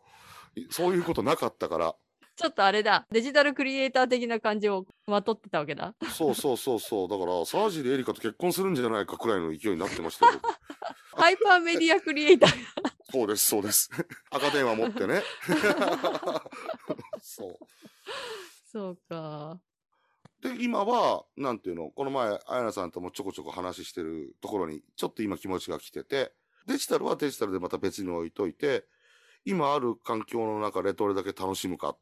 [0.69, 1.95] そういうことなかったから。
[2.39, 5.93] ちょっとあれだ、デジタルクリエイター的な感じをまとってたわけだ。
[6.10, 7.10] そうそうそうそう。
[7.10, 10.39] だから、沢尻エリカと結婚するんじゃないかくらいの勢いになってましたよ。
[11.12, 12.52] ハイパーメディアクリエイター。
[13.12, 13.89] そうです、そうです。
[14.32, 15.21] 赤電話持ってね。
[17.21, 17.60] そう。
[18.71, 19.60] そうか。
[20.39, 26.32] で、今は、なんていうの、この前、あやなさんともちょこちょこ話してるところに、ちょっと今気持ちが来てて、
[26.67, 28.86] デジタルはデジタルでまた別に置いといて、
[29.43, 31.97] 今ある環境の中でどれだけ楽しむかっ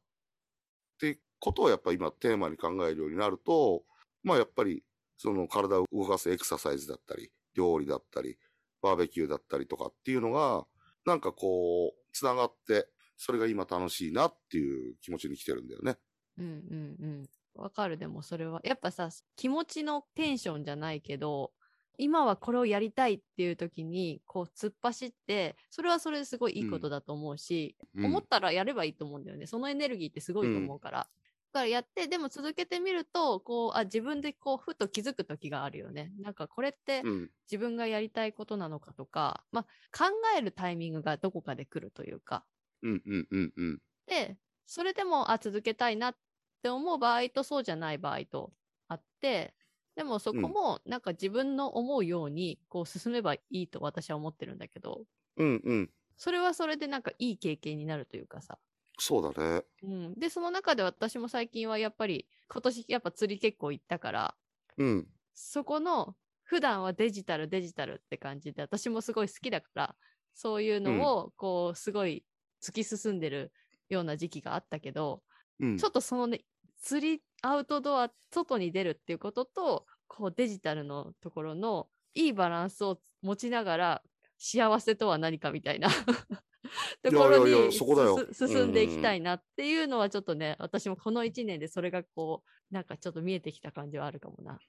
[0.97, 3.83] ってことをやっぱ今テーマに考えるようになると、
[4.23, 4.83] まあやっぱり、
[5.17, 8.38] その体を動かすエクササイズだったり、料理だったり、
[8.81, 10.65] バーベキューだったりとかっていうのが、
[11.05, 15.97] なんかこう、つながって、それが今楽しいなっていう気持ちに来てるんだよね。
[16.38, 17.29] うんうんうん。
[17.55, 18.62] わかる、でもそれは。
[18.63, 21.51] やっぱさ、気持ちのテンションじゃないけど、
[21.97, 29.47] 今はこれをやりたいっていう時に、こう突っ走って、それはそれですごいいいことだと思うし、うん思ったらやればいいと思うんだよね。
[29.47, 31.10] そのエネルギーってすごいと思うから。
[31.53, 36.12] だからやって、でも続けてみると、こう、あ、自分でこう、ふと気づく時があるよね。
[36.19, 37.31] なんかこれってうん。
[37.51, 39.63] 自分がやりたいことなのかとか、まあ、
[39.97, 42.45] 考えるタイミングがどこかで来るというか。
[42.83, 43.81] うんうんうんうん。
[44.07, 46.17] で、それでも、あ、続けたいなっ
[46.62, 48.53] て思う場合とそうじゃない場合と
[48.88, 49.55] あって、
[49.97, 55.05] でもそこもなんか自分の思うようにこう進めばいいと私は思ってるんだけど、
[55.38, 55.89] うんうん。
[56.17, 58.60] それはそれでなんかいい経験になるというかさ。
[58.99, 59.63] そうだね。
[59.81, 60.13] うん。
[60.13, 64.36] で、その中で私も最近はやっぱり今年やっぱ釣り結構行ったから、
[64.77, 65.07] うん。
[65.33, 69.95] そこの普段はデジタルデジタルって感じで私もすごい好きだから、
[70.36, 72.23] そういうのをこうすごい
[72.62, 73.51] 突き進んでる
[73.89, 75.23] ような時期があったけど、
[75.60, 76.41] うんちょっとそのね、
[76.81, 84.03] 釣り、アウトドア、外に出るっていうことと、こうデジタルのところのいいバランスを持ちながら、
[84.37, 85.89] 幸せとは何かみたいな
[87.01, 94.59] ところに進んでいきたいなっていうのはちょっとね、私もこの1年でそれがこう、なんかちょっと見えてきた感じはあるかもな。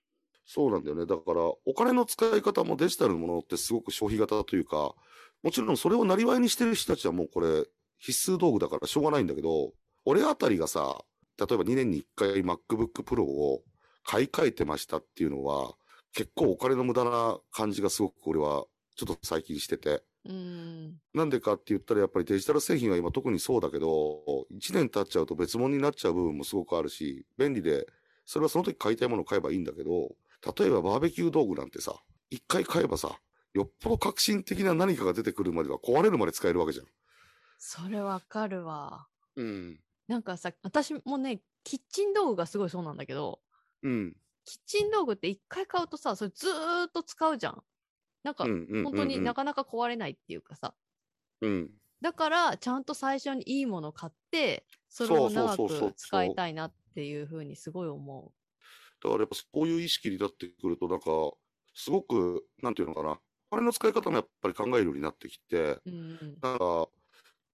[0.47, 1.05] そうなんだよね。
[1.05, 4.95] だから、お金の使い方もデジタルのものってすごく消費型というか、
[5.43, 7.67] もちろんそれをなりわいにしてる人たちはもうこれ
[7.99, 9.73] 必須道具だからしょうがないんだけど、
[10.07, 11.05] 俺あたりがさ、
[11.39, 13.63] 例えば2年に1回 MacBook Pro を
[14.05, 15.75] 買い替えてましたっていうのは、
[16.13, 18.65] 結構お金の無駄な感じがすごく俺は
[18.97, 20.03] ちょっと最近してて。
[20.25, 21.01] うーん。
[21.15, 27.87] なんでかって言ったらやっぱりデジタル製品は今特にそうだけど、1年経っちゃうと別物になっちゃう部分もすごくあるし、便利で、
[28.27, 30.11] それはその時買いたいものを買えばいいんだけど、
[30.59, 31.95] 例えばバーベキュー道具なんてさ、
[32.31, 33.19] 一回買えばさ、
[33.55, 36.87] よっぽど革新的な何かが出てくるまでは壊れるまで使えるわけじゃん。
[37.59, 39.07] それわかるわ。
[39.37, 39.81] うん。
[40.09, 43.41] なんかさ、私もね、キッチン道具がすごいそうなんだけど、
[43.83, 44.17] うん。
[44.45, 47.63] キッチン道具って一回買うとさ、それずーっと使うじゃん。
[48.23, 48.45] なんか、
[48.83, 50.75] 本当になかなか壊れないっていうかさ。
[51.43, 51.71] うん。
[52.01, 58.33] だから、ちゃんと最初にいいもの買って、それを長く使いたいなっていうふうにすごい思
[59.01, 61.07] だからやっぱそういう意識になってくると、なんか、
[61.75, 63.21] すごく、なんていうのかな。
[63.51, 65.83] お金の使い方もやっぱり考えるようになってきて、う。
[65.87, 66.39] うん。
[66.41, 66.89] なんか、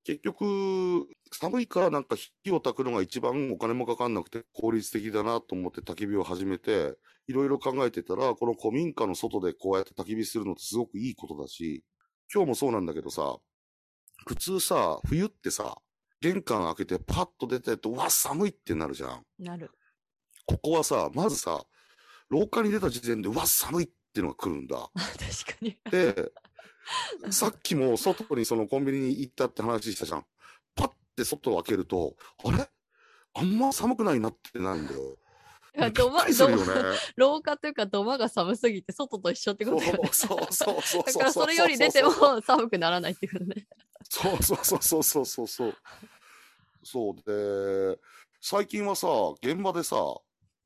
[0.04, 6.94] 結局、寒いからなんか火を焚くのが一番お金もかかんなくて効率的だなと思って焚き火を始めて、
[7.26, 11.82] いろいろ考えてたら、この古民家の外でこうやって焚き火するのってすごくいいことだし、
[12.32, 13.36] 今日もそうなんだけどさ、
[14.26, 15.78] 普通さ、冬ってさ、
[16.20, 19.22] 玄関開けてパッと出てって、うわ、寒いってなるじゃん。
[19.38, 19.70] なる。
[20.46, 21.64] ここはさ、まずさ、
[22.28, 24.90] 廊下に出た時点で、うわ、寒いっていうのが来るんだ。
[24.94, 25.76] 確かに。
[25.90, 26.32] で、
[27.30, 30.26] さっきも外にそのコンビニに行ったって話したじゃん。
[30.74, 32.68] パッて外を開けると、あれ？
[33.36, 35.16] あんま寒くないなってなるんだよ。
[36.92, 36.98] ね。
[37.16, 40.08] 廊下というか土間が寒すぎて外と一緒ってことだよね。
[40.12, 41.04] そうそうそうそうそう。
[41.04, 43.66] だからそれより出ても寒くならないってことね。
[44.08, 45.76] そうそうそうそうそうそうそう。
[46.84, 47.14] そう
[47.94, 47.98] で、
[48.40, 49.08] 最近はさ、
[49.42, 49.96] 現場でさ、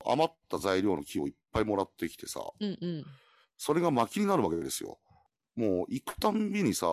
[0.04, 3.06] 余った材料の木をいっぱいもらってきてさ、うんうん。
[3.56, 4.98] それが薪になるわけですよ。
[5.58, 6.86] もう行くたんびにさ、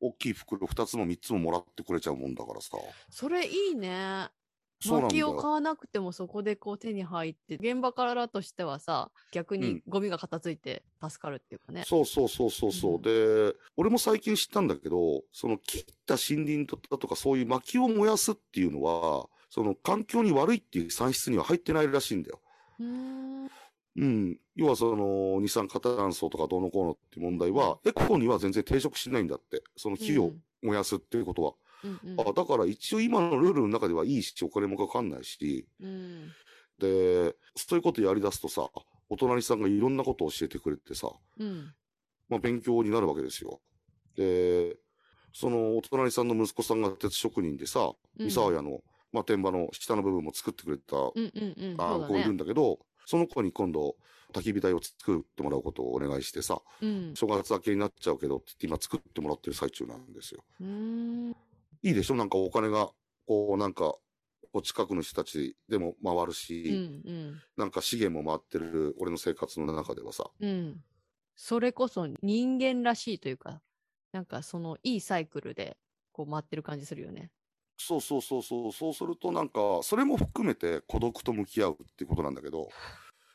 [0.00, 2.76] 大きい袋2つも3つももらってくれちゃうもんだからさ。
[3.08, 4.28] それいいね。
[4.84, 5.52] 薪を買よ。
[5.52, 11.84] わなくてもそこでこう手に入って、現場からとしてはさ、逆にうんゴミが片付いて助かるっていうかね。
[11.86, 12.94] そうそうそうそうそう。
[12.96, 22.40] うんで、俺も最近知ったんだけど、その切った森林だとかそういう薪を燃やすっていうのは、その環境に悪いっていう産出には入ってないらしいんだよ。
[23.96, 24.06] うーん。
[24.06, 24.40] うん。
[24.54, 29.62] 要はその二酸化炭素とかどうのこうのって問題は、エコには全然抵触しないんだって。
[29.76, 30.32] その木を
[30.62, 31.52] 燃やすっていうことは。
[31.84, 36.32] うんうんあだから一応今のルールの中ではいいし、お金もかかんないし、うん。
[36.78, 38.68] で、そういうことやり出すとさ、
[39.08, 41.72] お隣さんがいろんなことを教えてくれてさ、うん。
[42.28, 43.60] まあ勉強になるわけですよ。
[44.16, 44.76] で、
[45.32, 48.80] そのお隣さんの息子さんが鉄職人でさ、うん三沢屋の、
[49.12, 51.80] まあ天場の下の部分も作ってくれた、うんうんうん。
[51.80, 52.38] あそういるんね。
[52.38, 53.96] だけど、その子に今度、
[54.34, 57.14] 焚き火台を作ってもらうことをお願いしてさ、うん。
[57.14, 60.44] 正月明けになっちゃうけどって言って今作ってもらってる最中なんですよ。
[61.82, 62.16] いいでしょ？
[62.16, 62.90] なんかお金が、
[63.26, 63.94] こうなんか、
[64.52, 67.40] こう近くの人たちでも回るうんし、うん。
[67.56, 70.82] なんか資源も回ってる俺の生活の中ではさ、うん。
[71.36, 73.62] それこそ人間らしいというか、
[74.12, 75.76] なんかそのいいサイクルで
[76.10, 77.30] こう回ってる感じするよね。
[77.76, 82.68] そうそうそうそう、そうするとなんか、それも含めて孤独と向き合うっていうことなんだけど、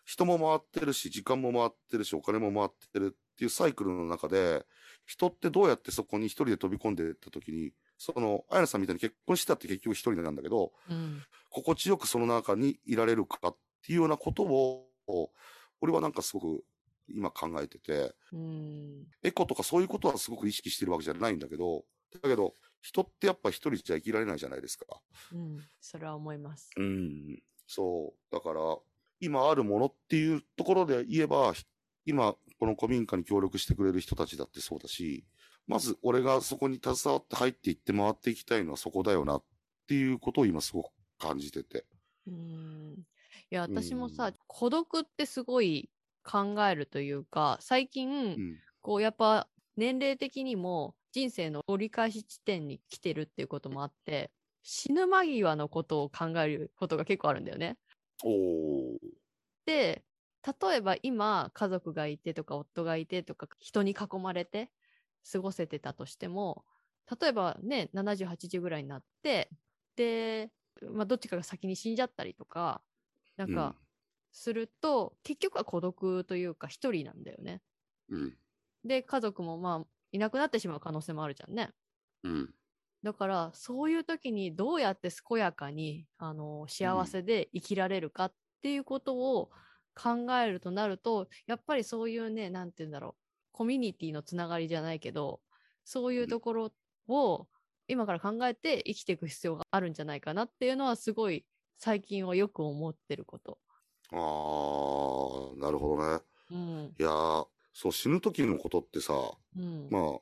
[0.05, 4.65] 人も回ってるし、時間も回ってるし、お金も回ってるっていうサイクルの中で、
[5.05, 11.21] 人ってどうやってそこに一人で飛び込んでいった時に、その、あやなさんみたいに結婚したって結局一人なんだけど、うん。
[11.49, 15.31] 心地よくその中にいられるかっていうようなことを、
[15.81, 16.63] 俺はなんかすごく
[17.07, 19.07] 今考えてて、うん。
[19.23, 21.85] エコとかそういうことはすごく意識してるわけじゃないんだけど、
[22.21, 24.85] だけど、人ってやっぱ一人じゃ生きられないじゃないですか。
[25.33, 25.59] うん。
[25.79, 26.69] それは思います。
[26.77, 27.41] うん。
[27.67, 28.33] そう。
[28.33, 28.61] だから、
[29.19, 31.65] 今あるものっていうところで言えば、ひ
[32.05, 35.25] 今、この古民家に協力してくれる人たちだってそうだし、
[35.67, 39.43] まず俺がそこに携わって入っていって回っていきたいのはそこだよなっ
[39.87, 40.89] ていうことを今すごく
[41.19, 41.85] 感じてて。
[42.27, 42.95] うん。
[43.51, 45.89] いや、うん私もさ、孤独ってすごい
[46.23, 48.59] 考えるというか、最近、うん。
[48.81, 54.31] こうやっぱ年齢的にも人生の折り返し地点に来てるっていうこともあって、
[54.63, 57.77] 死ぬ間際のことを考えることが結構あるんだよね。
[59.65, 60.05] で、
[60.61, 64.71] 例えば今家族がいてとか夫がいてとか人に囲まれて
[65.31, 66.65] 過ごせてたとしても、
[67.19, 69.49] 例えばね、70、80ぐらいになって、
[69.95, 70.51] で、
[70.91, 72.83] まあどっちかが先に死んじゃったりとか、
[73.37, 73.75] なんか
[74.31, 77.61] すると、結局は孤独というか一人なんだよね。
[78.09, 78.37] うん。
[78.83, 81.71] で、家族もまあいなくなってしまう可能性もあるじゃんね。
[82.23, 82.53] うん。
[83.03, 89.49] だから、そういう時にどうやって健やかに、あの、幸せで生きられるかっていうことを
[89.95, 93.21] 考えるとなると、やっぱりそういうね、なんて言うんだろう、
[93.53, 95.41] コミュニティのつながりじゃないけど、
[95.83, 96.73] そういうところ
[97.07, 97.47] を
[97.87, 101.45] 今から考えて生きていく必要があるんじゃないかなっていうのはすごい
[101.77, 103.57] 最近はよく思ってること。
[104.11, 106.23] あー、なるほどね。
[106.51, 106.95] うん。
[106.99, 109.13] いやー、そう死ぬ時のことってさ、
[109.57, 109.87] うん。
[109.89, 110.19] まあ、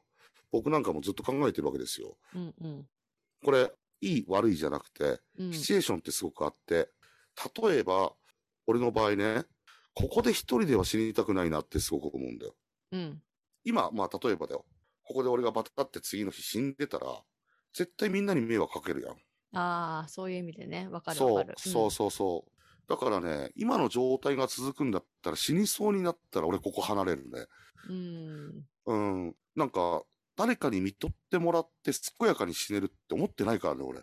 [0.51, 2.17] 僕なんかもずっと考えてるわけですよ。
[2.35, 2.87] うんうん。
[3.43, 6.89] これ、いい悪いじゃなくて、うんシチュエーションってすごくあって、
[7.61, 8.13] 例えば、
[8.67, 9.43] 俺の場合ね、
[9.93, 12.55] ここで一人では死にたくないなってすごく思うんだよ。
[12.91, 13.21] うん。
[13.63, 14.65] 今、まあ例えばだよ。
[15.03, 17.23] ここで俺がバタって次の日死んでたら、
[17.73, 19.13] 絶対みんなに迷惑かけるやん。
[19.57, 22.51] ああ、そういう意味でね、わかるそうわかる。、そうそうそう。
[22.89, 27.45] だからね、今の状態が続くんだったら死にそうになったら俺ここ離れるね。
[27.87, 28.65] うん。
[28.87, 29.25] うん。
[29.25, 29.35] うん。
[29.55, 30.03] なんか、
[30.35, 34.01] 誰かに見とってもらって健やかに死ねるって思ってないからね、俺。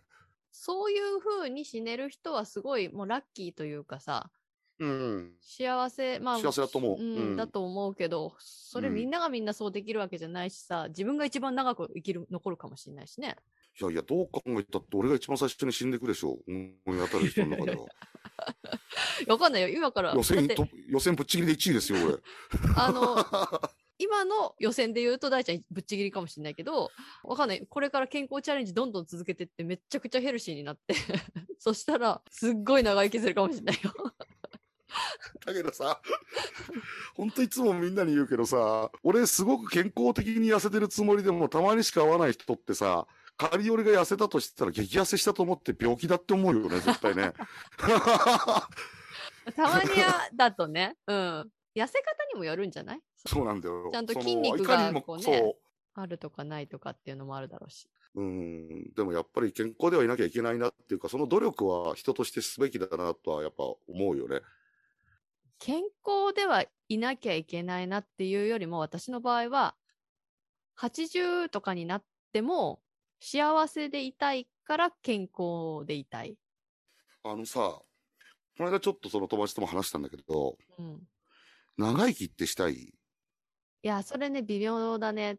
[0.52, 4.30] そういう風に死ねる人はすごいもうラッキーというかさ、
[4.78, 5.32] うん。
[5.40, 13.36] 幸せ、まあ、幸せだと思ううん、うんだと思うけど、それうんみんながみんなそうできるわけじゃないしさ、自分が一番長く生きる、残るかもしれないしね。
[13.80, 16.38] いやいや、どう考えたって俺が一番最初に死んでくでしょ。
[16.46, 17.86] 思い当たる人の中では。
[19.28, 20.14] わかんないよ、今から。
[20.14, 20.48] 予選
[20.88, 22.16] 予選ぶっちぎりで1位ですよ、俺。
[22.76, 23.16] あの、
[23.98, 26.90] 今の予選で言うと大ちゃんぶっちぎりかもしれないけど、
[27.24, 27.66] わかんない。
[27.66, 30.94] これから健康チャレンジどんどん続けてってめっちゃくちゃヘルシーになって、
[31.58, 33.92] そしたらすっごい長生きするかもしれないよ。
[35.44, 36.00] だけどさ、
[37.14, 43.06] ほんといつもみんなに言うけどさ、俺すごく健康的に痩せてるつもりでもたまにしか会わない人ってさ、
[43.36, 47.32] 仮俺が痩せたとしたら激痩せしたと思って病気だって思うよね、絶対ね。
[49.54, 51.50] たまにはだとね、うん。
[51.74, 53.00] 痩せ方にもよるんじゃない？
[53.26, 53.90] そうなんだよ。
[53.92, 55.54] ちゃんと筋肉がこうね。
[55.98, 57.88] あるとかないとかっていうのもあるだろうし。
[58.14, 63.78] うん、でもやっぱり健康ではいなきゃいけないなっていうか、その努力は人としてすべきだなとはやっぱ思
[64.10, 64.40] うよね。
[65.58, 69.74] 健康ではいなきゃいけないなっていうよりも、私の場合は、
[70.78, 72.80] 80とかになっても
[73.20, 76.36] 幸せでいたいから健康でいたい。
[77.24, 77.84] あのさ、こ
[78.64, 81.02] の間ちょっとその友達とも話したんだけど、うん。
[81.76, 82.74] 長生きってしたい？
[82.74, 82.92] い
[83.82, 85.38] や、それね、微妙だね。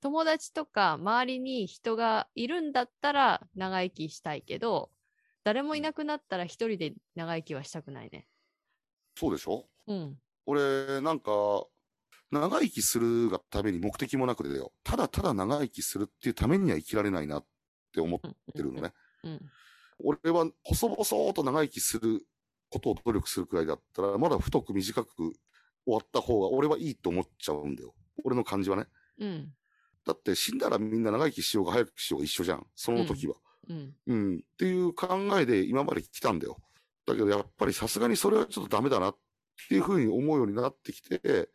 [0.00, 4.90] 友達とか周りに人がいるんだったら長生きしたいけど、
[5.42, 8.28] 誰もいなくなったら一人で長生きはしたくないね。
[9.16, 9.66] そうでしょ？
[9.88, 10.16] うん。
[10.46, 11.32] 俺、なんか、
[12.30, 14.72] 長生きするがために目的もなくでよ。
[14.84, 17.46] ただただ長生きするっていうためには生きられないなっ
[17.92, 18.92] て思っうんてるのね。
[19.24, 19.40] うん。
[20.00, 22.22] 俺は細々と長生きする
[22.70, 25.34] ことを努力するくらいだったら、まだ太く短く終
[25.86, 27.94] わった方が俺はいいと思っちゃうんだよ。
[28.24, 28.86] 俺の感じはね。
[29.18, 29.52] うん。
[30.06, 32.66] だって死んだらみんな長生きしようが早くしようが一緒じゃん。
[32.74, 33.34] その時は。
[33.68, 33.94] うん。
[34.06, 34.36] うん。
[34.36, 35.08] っていう考
[35.38, 36.58] えで今まで来たんだよ。
[37.06, 39.16] だけどやっぱりさすがにそれはちょっとダメだなっ
[39.68, 41.48] ていうふうに思うようになってきて、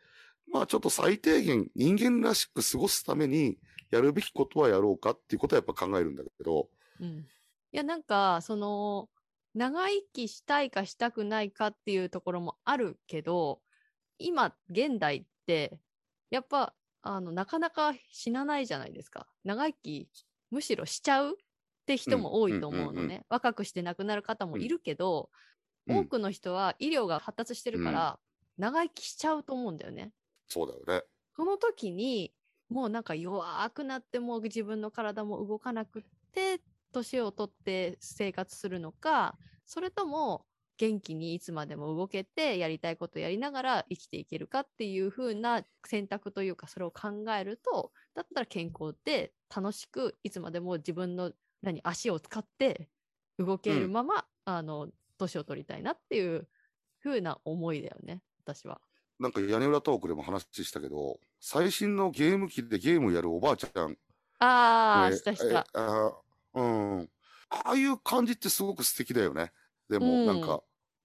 [0.54, 3.58] まあちょっと最低限人間らしく過ごすために
[3.90, 6.70] やるべきことはやろうかっていうことはやっぱ考えるんだけど、
[7.02, 7.26] うん。
[7.72, 9.10] いや、なんか、その、
[9.56, 13.62] 長生きしたいかしたくないかっていうところもあるけど、
[14.20, 15.80] 今、現代って、
[16.30, 19.28] やっぱ、あの、なかなか死なないじゃないですか。
[19.44, 20.10] 長生き、
[20.52, 21.34] むしろしちゃうっ
[21.86, 23.26] て人も多いと思うのね。
[23.30, 25.44] 若くして亡くなる方もいるけど、うん
[25.86, 28.18] 多くの人は医療が発達してるから、
[28.58, 30.14] 長生きしちゃうと思うんだよね。
[30.54, 31.06] そうだよね。
[31.36, 32.34] その時に、
[32.70, 40.46] もうなんか弱くなっても自分の体も動かなくって、年を取って生活するのか、それとも
[40.78, 52.90] 元気にいつまでも動けてやりたいことやりながら生きていけるかっていう風な選択というかそれを考えると、だったら健康で楽しくいつまでも自分の何足を使って
[53.38, 56.50] 動けるまま、あの、年を取りたいなっていう
[57.04, 58.82] 風な思いだよね、私は。
[59.24, 63.98] なんか屋根裏トークでも話したけど、最新のゲーム機でゲームやるおばあちゃん。
[64.40, 65.60] ああ、ねしたした。
[65.60, 66.12] えあ
[66.56, 67.10] うん。
[67.50, 69.54] ああいう感じってすごく素敵だよね。
[69.90, 70.62] でも、うんなんか、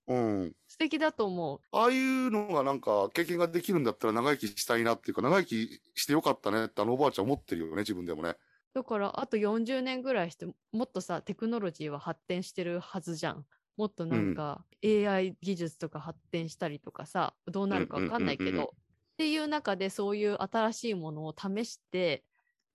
[0.08, 0.52] うん。
[0.66, 1.60] 素敵だと思う。
[1.70, 8.34] ああいうのがなんか経験ができるんだったら長生きしたいなっていうか、長生きしてよかったねってあのおばあちゃん思ってるよね、自分でもね。
[8.74, 13.46] だから、あと40年ぐらいして、もっとさ、テクノロジーは発展してるはずじゃん。
[13.78, 22.24] もっとなんか、AI 技術とか発展したりとかさ、どうなるかわかんないけど、っていう中でそういう新しいものを試して、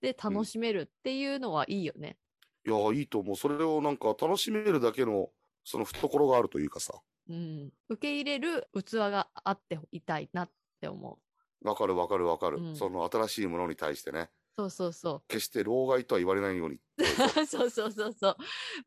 [0.00, 2.16] で、楽しめるっていうのはいいよね。
[2.66, 3.36] いや、いいと思う。
[3.36, 5.28] それをなんか楽しめるだけの、
[5.62, 6.94] その懐があるというかさ。
[7.28, 7.70] うん。
[7.90, 10.50] 受け入れる器があっていたいなっ
[10.80, 11.18] て思
[11.62, 11.68] う。
[11.68, 14.30] わかるわかるわかる、うんその新しいものに対してね。
[14.56, 15.22] そうそうそう。
[15.28, 16.78] 決して老害とは言われないように。
[17.48, 18.36] そうそうそうそう。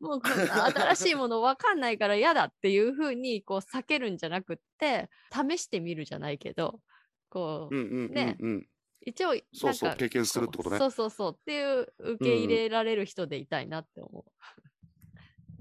[0.00, 6.80] もう新しいもの分かんないから嫌だっていうふうにこう避けるんじゃなくって試してみるじゃないけど
[7.28, 8.58] こう、うんうんうんうん。
[8.60, 8.68] ね
[9.00, 14.24] 一応そうそう経験するってことねそうそうそうっていう受け入れられる人でいたいなって思う。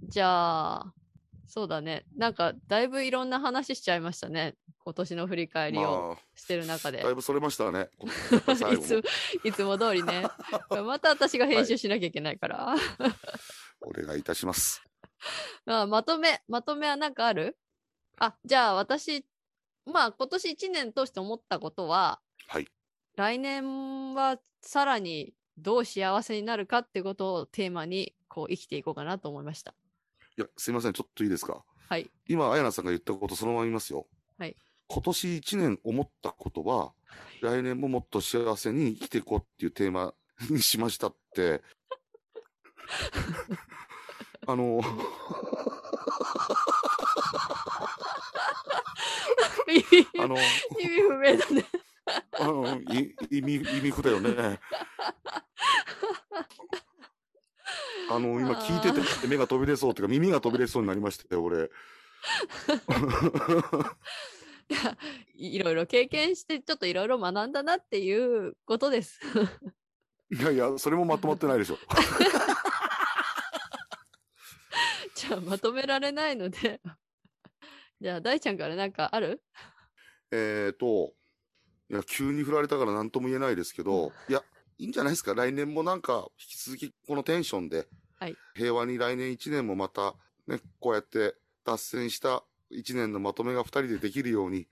[0.09, 0.93] じゃあ
[1.47, 4.55] そうだねなんかだいぶいろんな話しちゃいましたね
[4.87, 7.01] 今年の振り返りをましてる中で。
[7.01, 7.89] あ、だいぶそれましたね。
[8.73, 9.03] いつ
[9.43, 10.25] いつも通りね。
[10.69, 12.73] また私が編集しなきゃいけないから。
[13.81, 14.81] お願いいたします。
[15.65, 17.57] まあ、まとめ、まとめは何かある？
[18.17, 19.25] あ、じゃあ私、
[19.85, 22.67] まあ今年1年通して思ったことは、はい。
[23.17, 29.75] 来年はさらにどう幸せになるかってことをテーマにこう生きていこうかなと思いました。
[30.37, 31.63] いや、すいません、ちょっといいですか？
[31.89, 32.09] はい。
[32.27, 34.07] 今、あやなさんが言ったことそのまま言いますよ。
[34.37, 34.55] はい。
[34.87, 36.93] 今年一年思ったことは、
[37.41, 40.13] 来年ももっと幸せに生きていこうっていうテーマ
[40.49, 41.61] にしましたって。
[44.47, 44.79] あの、
[50.19, 50.39] あの、意
[50.87, 51.65] 味不明だね。
[52.39, 54.59] あの、い意味、意味不だよね。
[58.09, 58.91] あの、今聞いて
[59.21, 61.69] て目が飛び出そうっていうか耳が飛び出そうになりましたよ、俺。
[64.69, 64.97] いや、
[65.35, 69.19] いろいろ経験してちょっといろいろ学んだなっていうことです。
[70.29, 71.77] いやいや、それもまとまってないでしょ。
[75.15, 76.81] じゃあまとめられないので。
[77.99, 79.41] じゃあ大ちゃんから何かある？
[80.31, 81.13] えーと、
[81.89, 84.43] いや、急に振られたから何とも言えないですけど、いや、
[84.77, 85.33] いいんじゃないですか？
[85.33, 87.87] 来年もなんか、引き続きこのテンションで、
[88.19, 90.15] はい平和に来年1年もまた、
[90.47, 94.67] ね、こうやって脱線した1年のまとめが2人でできるように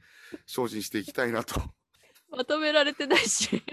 [0.47, 1.61] 精進していきたいなと。
[2.29, 3.63] まとめられてないし。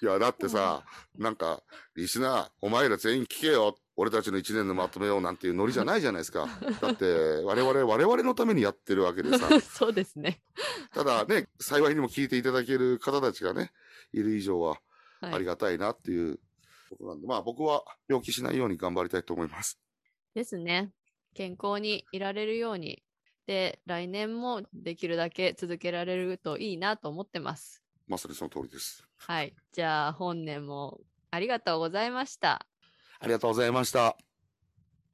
[0.00, 0.84] いや、だってさ、
[1.16, 1.62] なんか、
[1.94, 3.78] リスナー、お前ら全員聞けよ。
[3.96, 6.48] 俺たちの一年のまとめようなんていうノリじゃないじゃないですか。
[6.80, 7.04] だって、
[7.44, 9.48] 我々、我々のためにやってるわけでさ。
[9.60, 10.42] そうですね。
[10.94, 13.72] ただね、幸いにも聞いていただける方たちがね、
[14.12, 16.40] いる以上は、はいありがたいなっていう
[16.90, 19.78] ことなんで、まあ僕は病気しないように頑張りたいと思います。
[20.34, 20.90] ですね。
[21.34, 23.04] 健康にいられるように。
[23.46, 27.82] で、来年もできるだけ続けられるといいなと思ってます。
[28.08, 29.06] まさにその通りです。
[29.18, 29.54] はい。
[29.72, 32.66] じゃあ、本年もありがとうございました。
[33.22, 34.31] ありがとうございました。